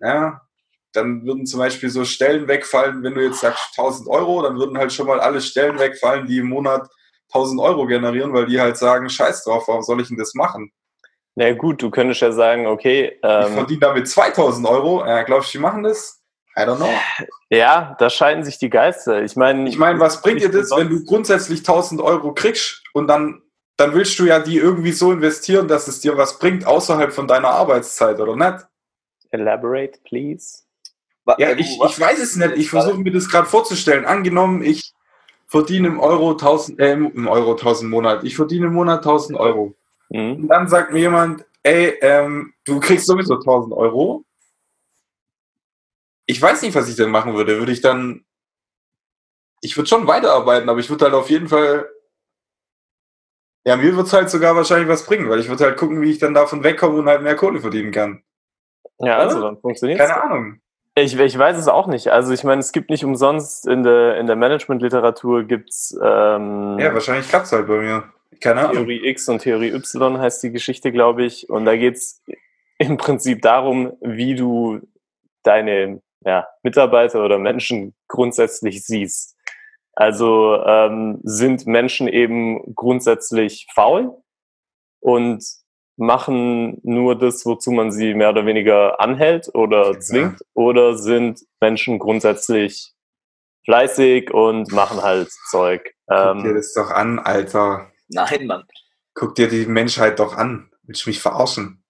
[0.00, 0.47] ja,
[0.92, 4.78] dann würden zum Beispiel so Stellen wegfallen, wenn du jetzt sagst 1000 Euro, dann würden
[4.78, 6.88] halt schon mal alle Stellen wegfallen, die im Monat
[7.32, 10.72] 1000 Euro generieren, weil die halt sagen, scheiß drauf, warum soll ich denn das machen?
[11.34, 15.06] Na gut, du könntest ja sagen, okay, Ich ähm, verdiene damit 2000 Euro.
[15.06, 16.20] Ja, glaubst du, die machen das?
[16.56, 16.88] I don't know.
[17.50, 19.22] ja, da scheiden sich die Geister.
[19.22, 23.06] Ich meine, Ich meine, was bringt dir das, wenn du grundsätzlich 1000 Euro kriegst und
[23.06, 23.42] dann,
[23.76, 27.28] dann willst du ja die irgendwie so investieren, dass es dir was bringt außerhalb von
[27.28, 28.66] deiner Arbeitszeit, oder nicht?
[29.30, 30.62] Elaborate, please.
[31.36, 32.52] Ja, äh, ich, ich weiß es nicht.
[32.56, 34.06] Ich versuche mir das gerade vorzustellen.
[34.06, 34.94] Angenommen, ich
[35.46, 38.24] verdiene im Euro 1000, äh, im Euro 1000 im Monat.
[38.24, 39.74] Ich verdiene im Monat 1000 Euro.
[40.10, 40.42] Hm.
[40.42, 44.24] Und dann sagt mir jemand, ey, ähm, du kriegst sowieso 1000 Euro.
[46.26, 47.58] Ich weiß nicht, was ich denn machen würde.
[47.58, 48.24] Würde ich dann,
[49.60, 51.88] ich würde schon weiterarbeiten, aber ich würde halt auf jeden Fall,
[53.66, 56.10] ja, mir wird es halt sogar wahrscheinlich was bringen, weil ich würde halt gucken, wie
[56.10, 58.22] ich dann davon wegkomme und halt mehr Kohle verdienen kann.
[58.98, 60.60] Ja, also dann funktioniert Keine Ahnung.
[61.02, 62.08] Ich, ich weiß es auch nicht.
[62.08, 66.92] Also ich meine, es gibt nicht umsonst in der, in der Management-Literatur gibt's ähm, Ja,
[66.94, 68.04] wahrscheinlich klappt es halt bei mir.
[68.40, 68.74] Keine Ahnung.
[68.74, 71.48] Theorie X und Theorie Y heißt die Geschichte, glaube ich.
[71.50, 72.22] Und da geht's
[72.78, 74.80] im Prinzip darum, wie du
[75.42, 79.36] deine ja, Mitarbeiter oder Menschen grundsätzlich siehst.
[79.94, 84.16] Also ähm, sind Menschen eben grundsätzlich faul
[85.00, 85.44] und
[85.98, 90.00] machen nur das, wozu man sie mehr oder weniger anhält oder Ja.
[90.00, 92.92] zwingt, oder sind Menschen grundsätzlich
[93.64, 95.94] fleißig und machen halt Zeug.
[96.06, 97.90] Guck dir Ähm, das doch an, Alter.
[98.08, 98.64] Nein, Mann.
[99.14, 100.70] Guck dir die Menschheit doch an.
[100.84, 101.82] Willst du mich verarschen?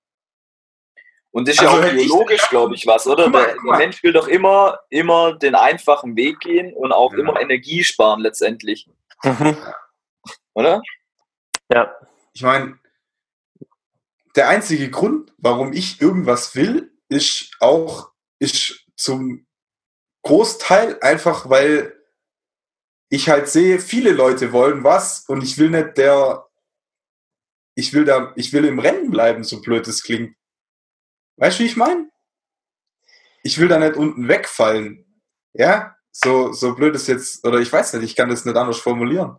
[1.30, 3.24] Und das ist ja Also auch hätte ich- biologisch, glaube ich, was, oder?
[3.24, 3.76] Guck mal, der, guck der.
[3.78, 7.18] Mensch will doch immer, immer den einfachen Weg gehen und auch Ja.
[7.20, 8.88] immer Energie sparen letztendlich,
[9.22, 9.56] mhm.
[10.54, 10.80] oder?
[11.70, 11.94] ja,
[12.32, 12.78] Ich meine,
[14.38, 19.48] der einzige Grund, warum ich irgendwas will, ist auch, ist zum
[20.22, 21.92] Großteil einfach, weil
[23.10, 26.46] ich halt sehe, viele Leute wollen was und ich will nicht der,
[27.74, 30.36] ich will da, ich will im Rennen bleiben, so blöd es klingt.
[31.36, 32.08] Weißt du, wie ich meine?
[33.42, 35.20] Ich will da nicht unten wegfallen.
[35.52, 35.96] Ja?
[36.12, 39.38] So, so blöd es jetzt, oder ich weiß nicht, ich kann das nicht anders formulieren.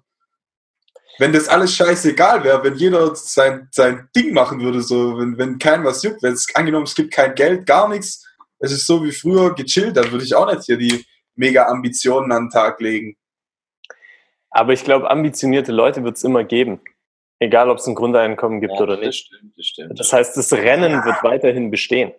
[1.19, 5.59] Wenn das alles scheißegal wäre, wenn jeder sein, sein Ding machen würde, so, wenn, wenn
[5.59, 8.25] kein was juckt, wenn es angenommen, es gibt kein Geld, gar nichts,
[8.59, 11.05] es ist so wie früher gechillt, dann würde ich auch nicht hier die
[11.35, 13.15] mega Ambitionen an den Tag legen.
[14.49, 16.81] aber ich glaube, ambitionierte Leute wird es immer geben.
[17.41, 19.27] Egal, ob es ein Grundeinkommen gibt Ja, oder Das nicht.
[19.27, 19.99] stimmt, das stimmt.
[19.99, 22.11] Das heißt, das Rennen wird weiterhin bestehen.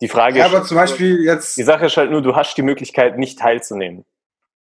[0.00, 2.56] Die Frage Ja, ist, aber zum Beispiel jetzt, die Sache ist halt nur, du hast
[2.56, 4.04] die Möglichkeit, nicht teilzunehmen.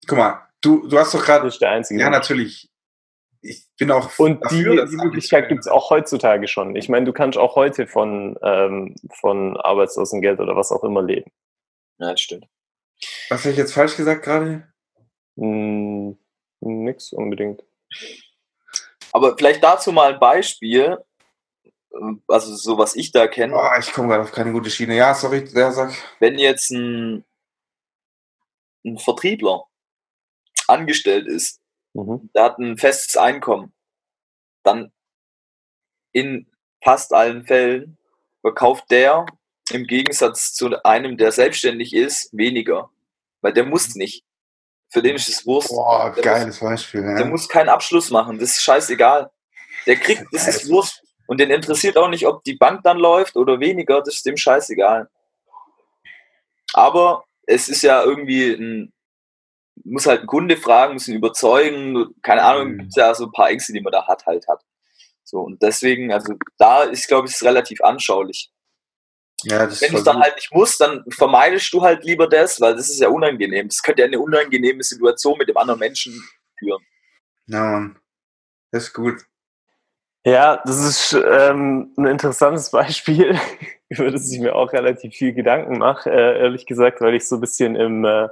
[0.06, 2.00] guck mal, du, du hast doch gerade, ist der einzige.
[2.00, 2.70] ja natürlich,
[3.48, 6.76] ich bin auch Und dafür, die, dass die Möglichkeit gibt es auch heutzutage schon.
[6.76, 11.30] Ich meine, du kannst auch heute von, ähm, von Arbeitslosengeld oder was auch immer leben.
[11.98, 12.46] Ja, das stimmt.
[13.28, 14.72] Was habe ich jetzt falsch gesagt gerade?
[15.36, 16.18] Hm,
[16.60, 17.62] nix unbedingt.
[19.12, 20.98] Aber vielleicht dazu mal ein Beispiel,
[22.28, 23.54] also so was ich da kenne.
[23.56, 24.96] Oh, ich komme gerade auf keine gute Schiene.
[24.96, 25.94] Ja, sorry, der sagt.
[26.20, 27.24] wenn jetzt ein,
[28.84, 29.64] ein Vertriebler
[30.68, 31.60] angestellt ist,
[31.96, 32.30] Mhm.
[32.34, 33.72] der hat ein festes Einkommen,
[34.62, 34.92] dann
[36.12, 36.50] in
[36.82, 37.98] fast allen Fällen
[38.42, 39.26] verkauft der
[39.72, 42.90] im Gegensatz zu einem, der selbstständig ist, weniger.
[43.40, 44.24] Weil der muss nicht.
[44.90, 45.70] Für den ist es Wurst.
[45.70, 47.02] Boah, Der geiles Beispiel.
[47.02, 47.24] Der Ja.
[47.26, 49.30] muss keinen Abschluss machen, das ist scheißegal.
[49.86, 51.02] Der kriegt, das ist Wurst.
[51.26, 54.36] Und den interessiert auch nicht, ob die Bank dann läuft oder weniger, das ist dem
[54.36, 55.10] scheißegal.
[56.72, 58.92] Aber es ist ja irgendwie ein,
[59.84, 62.78] muss halt einen Kunde fragen, muss ihn überzeugen, keine Ahnung, Mhm.
[62.78, 64.62] gibt ja so ein paar Ängste, die man da hat, halt hat.
[65.24, 68.50] So, und deswegen, also da ist, glaube ich, es relativ anschaulich.
[69.42, 70.24] ja, Wenn du es dann gut.
[70.24, 73.68] halt nicht musst, dann vermeidest du halt lieber das, weil das ist ja unangenehm.
[73.68, 76.20] Das könnte ja eine unangenehme Situation mit dem anderen Menschen
[76.58, 76.82] führen.
[77.46, 77.98] Ja, Mann.
[78.72, 79.16] Das ist gut.
[80.24, 83.38] Ja, das ist ähm, ein interessantes Beispiel,
[83.88, 87.36] über das ich mir auch relativ viel Gedanken mache, äh, ehrlich gesagt, weil ich so
[87.36, 88.28] ein bisschen im, äh,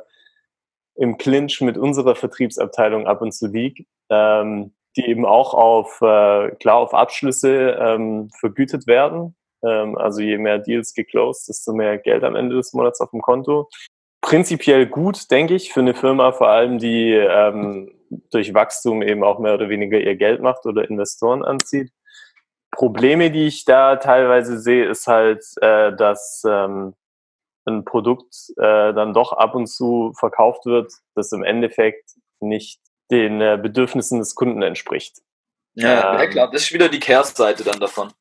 [0.96, 6.50] im Clinch mit unserer Vertriebsabteilung ab und zu lieg, ähm, die eben auch auf, äh,
[6.56, 9.34] klar, auf Abschlüsse ähm, vergütet werden.
[9.64, 13.20] Ähm, also je mehr Deals geclosed, desto mehr Geld am Ende des Monats auf dem
[13.20, 13.68] Konto.
[14.20, 17.90] Prinzipiell gut, denke ich, für eine Firma, vor allem die ähm,
[18.30, 21.90] durch Wachstum eben auch mehr oder weniger ihr Geld macht oder Investoren anzieht.
[22.70, 26.94] Probleme, die ich da teilweise sehe, ist halt, äh, dass ähm,
[27.66, 32.10] ein Produkt äh, dann doch ab und zu verkauft wird, das im Endeffekt
[32.40, 35.18] nicht den äh, Bedürfnissen des Kunden entspricht.
[35.74, 36.30] Ja, ja Ähm.
[36.30, 38.12] klar, das ist wieder die Kehrseite dann davon.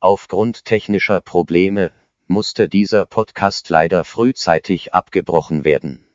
[0.00, 1.90] Aufgrund technischer Probleme
[2.26, 6.06] musste dieser Podcast leider frühzeitig abgebrochen werden.